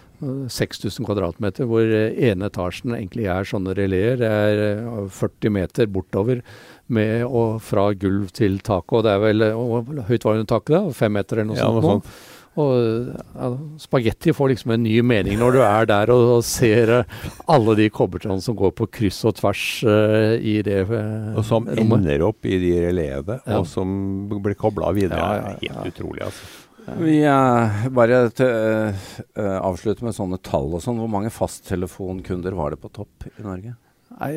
6000 0.49 1.05
kvadratmeter, 1.05 1.67
hvor 1.67 1.83
eh, 1.83 2.15
ene 2.29 2.47
etasjen 2.49 2.95
egentlig 2.95 3.27
er 3.31 3.47
sånne 3.47 3.75
releer. 3.77 4.15
Det 4.21 4.29
er 4.29 4.61
eh, 4.69 5.09
40 5.11 5.53
meter 5.53 5.89
bortover 5.91 6.41
med, 6.87 7.25
og 7.25 7.59
fra 7.65 7.89
gulv 7.99 8.31
til 8.35 8.59
taket. 8.63 8.95
Og 8.95 9.03
det 9.05 9.11
er 9.15 9.21
vel 9.23 9.45
eh, 9.49 9.59
og 9.59 9.91
høyt 10.07 10.25
var 10.25 10.39
under 10.39 10.49
taket? 10.49 10.77
da? 10.77 10.95
Fem 10.95 11.15
meter 11.17 11.41
eller 11.41 11.51
noe 11.51 11.59
Ja, 11.59 11.67
sånt? 11.67 11.81
noe 11.83 11.97
sånt. 11.97 12.13
Og 12.55 13.09
ja, 13.35 13.47
Spagetti 13.83 14.31
får 14.35 14.53
liksom 14.53 14.71
en 14.71 14.83
ny 14.85 14.93
mening 15.03 15.35
når 15.41 15.57
du 15.57 15.59
er 15.65 15.87
der 15.89 16.11
og, 16.13 16.21
og 16.37 16.43
ser 16.47 16.91
eh, 17.01 17.15
alle 17.51 17.75
de 17.75 17.89
kobbertrådene 17.91 18.43
som 18.45 18.55
går 18.55 18.71
på 18.77 18.87
kryss 18.95 19.19
og 19.27 19.35
tvers 19.41 19.63
uh, 19.83 20.37
i 20.39 20.61
det 20.63 20.85
rommet. 20.87 21.35
Og 21.35 21.43
som 21.47 21.67
rommet. 21.67 21.97
ender 21.99 22.23
opp 22.29 22.47
i 22.47 22.55
de 22.61 22.71
releene, 22.87 23.41
Ja. 23.43 23.59
og 23.59 23.67
som 23.67 23.91
blir 24.31 24.55
kobla 24.55 24.93
videre. 24.95 25.19
Ja, 25.19 25.57
ja. 25.59 25.81
Helt 25.81 25.91
utrolig, 25.95 26.23
altså. 26.29 26.45
Vi 26.85 27.17
uh, 27.25 27.87
bare 27.89 28.27
eh, 28.29 29.05
eh, 29.35 29.55
avslutter 29.57 30.05
med 30.05 30.13
sånne 30.13 30.37
tall 30.45 30.69
og 30.77 30.83
sånn. 30.85 30.99
Hvor 31.01 31.09
mange 31.09 31.31
fasttelefonkunder 31.33 32.53
var 32.55 32.75
det 32.75 32.79
på 32.83 32.91
topp 32.93 33.25
i 33.31 33.41
Norge? 33.45 33.73
Nei, 34.19 34.33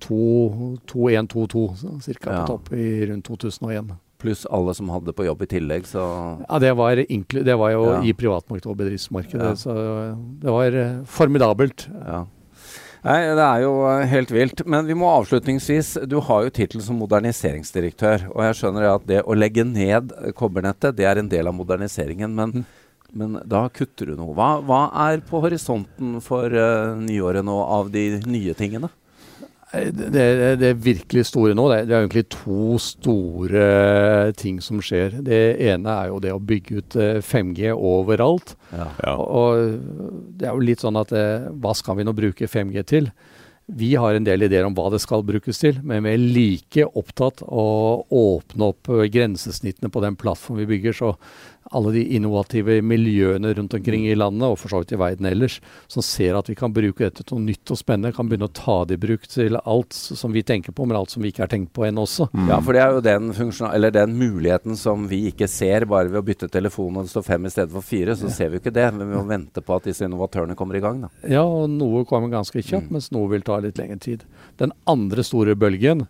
2-1-2-2 0.00 2.00
cirka 2.02 2.30
Ja. 2.32 2.40
på 2.40 2.46
topp 2.54 2.72
i 2.72 3.06
rundt 3.06 3.24
2001. 3.28 3.92
Pluss 4.20 4.44
alle 4.52 4.74
som 4.76 4.90
hadde 4.92 5.14
på 5.16 5.24
jobb 5.24 5.42
i 5.42 5.46
tillegg, 5.48 5.86
så 5.88 6.02
Ja, 6.44 6.58
det 6.60 6.74
var, 6.76 6.94
det 6.96 7.56
var 7.58 7.70
jo 7.72 7.84
Ja. 7.94 8.02
i 8.04 8.12
privatmarkedet 8.12 8.66
og 8.70 8.76
bedriftsmarkedet, 8.76 9.40
Ja. 9.40 9.54
så 9.56 9.72
det 10.42 10.50
var 10.50 10.76
eh, 10.76 11.00
formidabelt. 11.06 11.88
ja. 12.06 12.26
Nei, 13.02 13.20
det 13.32 13.40
er 13.40 13.62
jo 13.64 13.70
eh, 13.88 14.02
helt 14.10 14.28
vilt. 14.30 14.60
Men 14.68 14.84
vi 14.84 14.92
må 14.92 15.08
avslutningsvis 15.08 16.06
Du 16.06 16.18
har 16.20 16.42
jo 16.44 16.50
tittel 16.50 16.82
som 16.84 16.98
moderniseringsdirektør. 17.00 18.26
Og 18.34 18.42
jeg 18.44 18.58
skjønner 18.58 18.94
at 18.94 19.06
det 19.08 19.22
å 19.24 19.32
legge 19.34 19.64
ned 19.64 20.12
eh, 20.20 20.32
kobbernettet, 20.36 20.96
det 20.96 21.06
er 21.08 21.16
en 21.22 21.28
del 21.32 21.48
av 21.48 21.54
moderniseringen. 21.56 22.34
Men, 22.36 22.52
Mhm. 22.52 22.64
men 23.14 23.40
da 23.48 23.68
kutter 23.72 24.06
du 24.12 24.16
noe. 24.16 24.34
Hva, 24.34 24.60
hva 24.62 24.82
er 25.08 25.18
på 25.24 25.40
horisonten 25.40 26.20
for 26.22 26.44
uh, 26.52 26.94
nyåret 27.00 27.42
nå 27.42 27.56
av 27.66 27.90
de 27.90 28.20
nye 28.20 28.52
tingene? 28.54 28.90
Det, 29.70 30.56
det 30.58 30.70
virkelig 30.82 31.28
store 31.28 31.54
nå, 31.54 31.68
det, 31.70 31.84
det 31.86 31.94
er 31.94 32.02
egentlig 32.02 32.24
to 32.34 32.74
store 32.82 34.32
ting 34.38 34.58
som 34.64 34.80
skjer. 34.82 35.20
Det 35.22 35.42
ene 35.70 35.94
er 35.94 36.08
jo 36.10 36.18
det 36.22 36.32
å 36.34 36.40
bygge 36.42 36.80
ut 36.80 36.96
5G 37.26 37.68
eh, 37.70 37.76
overalt. 37.76 38.56
Ja. 38.74 38.88
Og, 39.14 39.22
og 39.30 40.32
det 40.40 40.48
er 40.48 40.56
jo 40.56 40.66
litt 40.66 40.82
sånn 40.82 40.98
at 40.98 41.14
eh, 41.14 41.46
hva 41.62 41.76
skal 41.78 42.00
vi 42.00 42.08
nå 42.08 42.16
bruke 42.18 42.50
5G 42.50 42.84
til? 42.90 43.12
Vi 43.70 43.92
har 43.94 44.16
en 44.16 44.26
del 44.26 44.42
ideer 44.42 44.66
om 44.66 44.74
hva 44.74 44.88
det 44.90 44.98
skal 45.02 45.22
brukes 45.26 45.60
til, 45.62 45.78
men 45.86 46.02
vi 46.02 46.14
er 46.16 46.24
like 46.34 46.86
opptatt 46.98 47.44
av 47.46 47.52
å 47.54 48.24
åpne 48.34 48.72
opp 48.72 48.90
eh, 48.90 49.06
grensesnittene 49.14 49.92
på 49.92 50.02
den 50.02 50.18
plattformen 50.18 50.64
vi 50.64 50.72
bygger. 50.74 50.98
Så 50.98 51.14
alle 51.70 51.92
de 51.94 52.02
innovative 52.16 52.80
miljøene 52.82 53.52
rundt 53.54 53.74
omkring 53.76 54.06
i 54.08 54.14
landet, 54.16 54.42
og 54.48 54.56
for 54.58 54.72
så 54.72 54.80
vidt 54.82 54.94
i 54.96 54.98
verden 54.98 55.26
ellers, 55.28 55.60
som 55.92 56.02
ser 56.02 56.34
at 56.38 56.48
vi 56.50 56.56
kan 56.58 56.72
bruke 56.74 57.04
dette 57.04 57.22
til 57.22 57.36
noe 57.38 57.46
nytt 57.50 57.70
og 57.70 57.78
spennende, 57.78 58.14
kan 58.16 58.26
begynne 58.30 58.48
å 58.48 58.54
ta 58.56 58.78
det 58.88 58.96
i 58.98 59.02
bruk 59.04 59.26
til 59.30 59.58
alt 59.60 59.92
som 59.94 60.32
vi 60.34 60.42
tenker 60.42 60.72
på, 60.74 60.86
men 60.88 60.96
alt 60.98 61.10
som 61.14 61.22
vi 61.22 61.30
ikke 61.30 61.44
har 61.44 61.52
tenkt 61.52 61.72
på 61.76 61.84
ennå 61.86 62.06
også. 62.08 62.26
Ja, 62.48 62.58
for 62.64 62.72
det 62.74 62.82
er 62.82 62.96
jo 62.96 63.04
den, 63.04 63.30
eller 63.70 63.90
den 63.94 64.16
muligheten 64.18 64.76
som 64.80 65.06
vi 65.10 65.26
ikke 65.30 65.46
ser 65.50 65.86
bare 65.90 66.08
ved 66.10 66.18
å 66.22 66.26
bytte 66.26 66.48
telefon 66.50 66.96
og 66.96 67.04
det 67.06 67.12
står 67.14 67.26
fem 67.28 67.46
i 67.46 67.52
stedet 67.54 67.70
for 67.76 67.86
fire. 67.86 68.16
Så 68.18 68.32
ser 68.34 68.50
vi 68.50 68.58
jo 68.58 68.64
ikke 68.64 68.74
det, 68.74 68.88
men 68.96 69.06
vi 69.10 69.18
må 69.20 69.26
vente 69.28 69.62
på 69.62 69.76
at 69.76 69.86
disse 69.86 70.06
innovatørene 70.08 70.56
kommer 70.58 70.80
i 70.80 70.82
gang. 70.84 71.04
Da. 71.06 71.12
Ja, 71.28 71.44
og 71.46 71.70
noe 71.70 72.02
kommer 72.08 72.32
ganske 72.32 72.58
kjapt, 72.62 72.88
Mm. 72.90 72.92
mens 72.96 73.10
noe 73.12 73.28
vil 73.30 73.42
ta 73.46 73.58
litt 73.60 73.76
lengre 73.78 74.00
tid. 74.00 74.24
Den 74.58 74.72
andre 74.88 75.22
store 75.22 75.54
bølgen, 75.54 76.06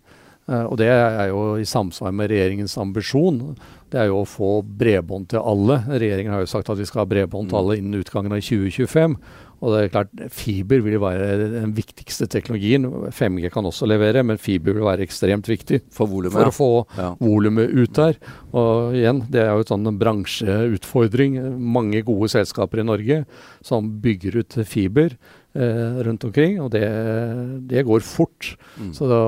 og 0.51 0.79
det 0.81 0.89
er 0.91 1.29
jo 1.31 1.43
i 1.61 1.67
samsvar 1.69 2.15
med 2.17 2.31
regjeringens 2.33 2.75
ambisjon, 2.81 3.55
det 3.91 3.99
er 3.99 4.11
jo 4.11 4.21
å 4.23 4.29
få 4.29 4.61
bredbånd 4.63 5.31
til 5.33 5.43
alle. 5.43 5.81
Regjeringen 5.91 6.35
har 6.35 6.45
jo 6.45 6.51
sagt 6.51 6.71
at 6.71 6.79
vi 6.79 6.87
skal 6.87 7.05
ha 7.05 7.11
bredbånd 7.11 7.51
til 7.51 7.59
alle 7.59 7.79
innen 7.81 7.99
utgangen 7.99 8.35
av 8.35 8.43
2025. 8.43 9.17
Og 9.61 9.75
det 9.75 9.81
er 9.81 9.91
klart, 9.93 10.13
fiber 10.33 10.81
vil 10.85 10.97
være 11.03 11.51
den 11.53 11.75
viktigste 11.77 12.29
teknologien. 12.33 12.87
5G 13.13 13.51
kan 13.53 13.67
også 13.69 13.89
levere, 13.91 14.23
men 14.25 14.41
fiber 14.41 14.77
vil 14.77 14.87
være 14.87 15.05
ekstremt 15.05 15.51
viktig 15.51 15.83
For 15.93 16.09
volumet. 16.09 16.39
for 16.39 16.49
å 16.49 16.55
få 16.55 16.71
ja. 16.97 17.11
volumet 17.21 17.75
ut 17.75 17.93
der. 17.99 18.17
Og 18.57 18.97
igjen, 18.97 19.25
det 19.29 19.43
er 19.43 19.53
jo 19.53 19.67
et 19.67 19.75
sånn 19.75 19.91
bransjeutfordring. 20.01 21.37
Mange 21.61 22.01
gode 22.07 22.31
selskaper 22.33 22.81
i 22.81 22.89
Norge 22.89 23.21
som 23.67 23.91
bygger 24.01 24.41
ut 24.41 24.61
fiber 24.65 25.13
eh, 25.13 25.37
rundt 25.55 26.25
omkring, 26.25 26.61
og 26.63 26.71
det, 26.71 26.85
det 27.67 27.83
går 27.83 28.05
fort. 28.07 28.53
Mm. 28.79 28.93
Så 28.95 29.09
da 29.11 29.21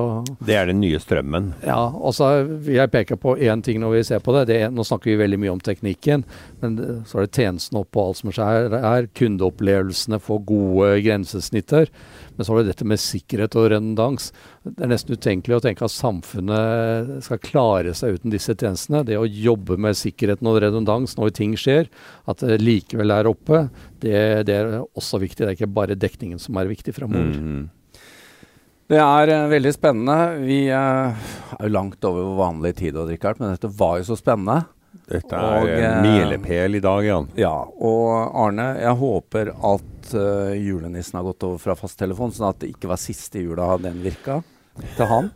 Det 0.46 0.54
er 0.54 0.66
den 0.70 0.80
nye 0.80 1.00
strømmen. 1.02 1.52
ja, 1.66 1.80
og 1.90 2.14
så 2.14 2.44
vil 2.46 2.76
jeg 2.76 2.92
peke 2.92 3.16
på 3.16 3.36
én 3.36 3.62
ting 3.62 3.80
når 3.82 3.96
vi 3.96 4.02
ser 4.04 4.22
på 4.22 4.32
det. 4.38 4.46
det 4.52 4.60
nå 4.70 4.84
snakker 4.86 5.10
vi 5.10 5.16
veldig 5.18 5.40
mye 5.42 5.52
om 5.56 5.60
teknikken, 5.60 6.24
men 6.62 6.76
så 7.08 7.18
er 7.18 7.26
det 7.26 7.36
tjenesten 7.36 7.80
oppå 7.80 8.04
alt 8.06 8.20
som 8.20 8.32
skjer 8.34 8.72
her. 8.82 9.08
Kundeopplevelsene, 9.18 10.20
for 10.22 10.42
gode 10.46 10.94
grensesnitter. 11.04 11.90
Men 12.36 12.46
så 12.46 12.54
er 12.54 12.62
det 12.62 12.72
dette 12.72 12.88
med 12.88 13.02
sikkerhet 13.02 13.56
og 13.58 13.68
redundans. 13.72 14.30
Det 14.64 14.86
er 14.86 14.92
nesten 14.92 15.18
utenkelig 15.18 15.58
å 15.58 15.64
tenke 15.64 15.86
at 15.86 15.94
samfunnet 15.94 17.18
skal 17.26 17.42
klare 17.42 17.94
seg 17.98 18.16
uten 18.16 18.32
disse 18.34 18.54
tjenestene. 18.54 19.04
Det 19.08 19.18
å 19.18 19.26
jobbe 19.28 19.76
med 19.80 19.98
sikkerheten 19.98 20.48
og 20.48 20.62
redundans 20.64 21.18
når 21.18 21.34
ting 21.36 21.58
skjer, 21.58 21.90
at 22.30 22.46
det 22.46 22.62
likevel 22.62 23.14
er 23.14 23.30
oppe, 23.30 23.66
det, 24.02 24.16
det 24.48 24.58
er 24.58 24.74
også 24.82 25.20
viktig. 25.22 25.44
Det 25.44 25.52
er 25.52 25.58
ikke 25.58 25.74
bare 25.74 25.98
dekningen 25.98 26.40
som 26.42 26.58
er 26.58 26.70
viktig 26.70 26.94
framover. 26.96 27.38
Mm. 27.38 27.70
Det 28.92 29.00
er 29.00 29.30
eh, 29.32 29.48
veldig 29.48 29.72
spennende. 29.72 30.18
Vi 30.44 30.60
eh, 30.68 31.26
er 31.56 31.66
jo 31.66 31.72
langt 31.72 32.04
over 32.04 32.26
vår 32.26 32.38
vanlige 32.40 32.80
tid, 32.82 32.98
Richard, 33.08 33.40
men 33.40 33.54
dette 33.54 33.70
var 33.78 34.00
jo 34.00 34.10
så 34.10 34.18
spennende. 34.18 34.66
Dette 35.12 35.36
Og, 35.36 35.68
er 35.68 35.82
en 35.82 35.84
eh, 35.90 36.06
milepæl 36.06 36.78
i 36.78 36.82
dag, 36.84 37.04
Jan. 37.04 37.28
Ja, 37.36 37.52
og 37.68 38.06
Arne, 38.46 38.72
jeg 38.80 38.96
håper 39.02 39.52
at 39.52 40.14
uh, 40.16 40.54
julenissen 40.56 41.18
har 41.20 41.26
gått 41.26 41.44
over 41.48 41.60
fra 41.60 41.76
fasttelefon, 41.76 42.32
sånn 42.32 42.48
at 42.48 42.62
det 42.62 42.72
ikke 42.72 42.90
var 42.92 43.00
siste 43.00 43.42
jula 43.44 43.74
den 43.82 44.00
virka 44.04 44.40
til 44.96 45.08
han. 45.10 45.32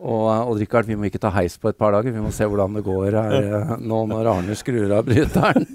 Og 0.00 0.22
eh, 0.32 0.48
Odd 0.48 0.60
Rikard, 0.62 0.88
vi 0.88 0.96
må 0.96 1.10
ikke 1.10 1.20
ta 1.20 1.28
heis 1.34 1.58
på 1.60 1.68
et 1.68 1.76
par 1.76 1.92
dager. 1.92 2.14
Vi 2.14 2.22
må 2.24 2.32
se 2.32 2.46
hvordan 2.48 2.78
det 2.78 2.84
går 2.86 3.16
her 3.18 3.74
nå 3.84 3.98
når 4.08 4.30
Arne 4.32 4.56
skrur 4.56 4.94
av 4.96 5.04
bryteren. 5.04 5.66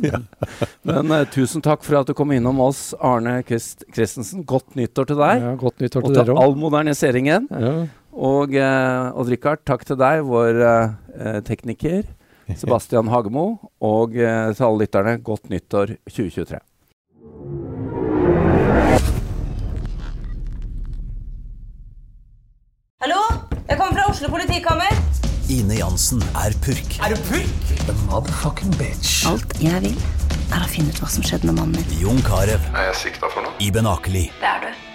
Men 0.90 1.14
uh, 1.14 1.22
tusen 1.30 1.62
takk 1.66 1.86
for 1.86 2.00
at 2.00 2.10
du 2.10 2.16
kom 2.18 2.34
innom 2.34 2.64
oss, 2.66 2.88
Arne 2.98 3.38
Christ 3.46 3.86
Christensen. 3.92 4.42
Godt 4.50 4.74
nyttår 4.80 5.12
til 5.12 5.22
deg. 5.22 5.46
Ja, 5.46 5.54
godt 5.62 5.84
nyttår 5.84 6.08
Og 6.08 6.10
til 6.10 6.18
dere 6.18 6.32
til 6.32 6.42
all 6.42 6.58
moderniseringen. 6.58 7.50
Ja. 7.54 7.78
Og 8.16 8.58
uh, 8.58 9.14
Odd 9.14 9.30
Rikard, 9.30 9.62
takk 9.68 9.86
til 9.86 10.02
deg, 10.02 10.26
vår 10.26 10.62
uh, 10.66 11.42
tekniker. 11.46 12.08
Sebastian 12.62 13.10
Hagemo. 13.12 13.46
Og 13.82 14.16
eh, 14.18 14.54
til 14.56 14.68
alle 14.68 14.86
lytterne, 14.86 15.18
godt 15.24 15.50
nyttår 15.50 15.98
2023. 16.10 16.62
Hallo? 23.02 23.22
Jeg 23.70 23.78
kommer 23.78 23.94
fra 23.98 24.10
Oslo 24.12 24.30
politikammer. 24.30 24.92
Ine 25.50 25.78
Jansen 25.78 26.22
er 26.42 26.54
purk. 26.66 26.98
Er 27.06 27.14
du 27.14 27.22
purk? 27.30 27.74
The 27.86 27.94
motherfucking 28.08 28.74
bitch. 28.80 29.26
Alt 29.30 29.58
jeg 29.62 29.82
vil, 29.84 29.98
er 30.54 30.66
å 30.66 30.70
finne 30.70 30.94
ut 30.94 31.02
hva 31.02 31.10
som 31.12 31.26
skjedde 31.26 31.50
med 31.50 31.60
mannen 31.60 31.78
min. 31.82 32.00
Jon 32.02 32.22
Carew. 32.26 32.58
Er 32.74 32.90
jeg 32.92 33.00
sikta 33.04 33.30
for 33.30 33.46
noe? 33.46 33.54
Iben 33.62 33.90
Akeli. 33.90 34.28
Det 34.42 34.50
er 34.50 34.66
du. 34.68 34.95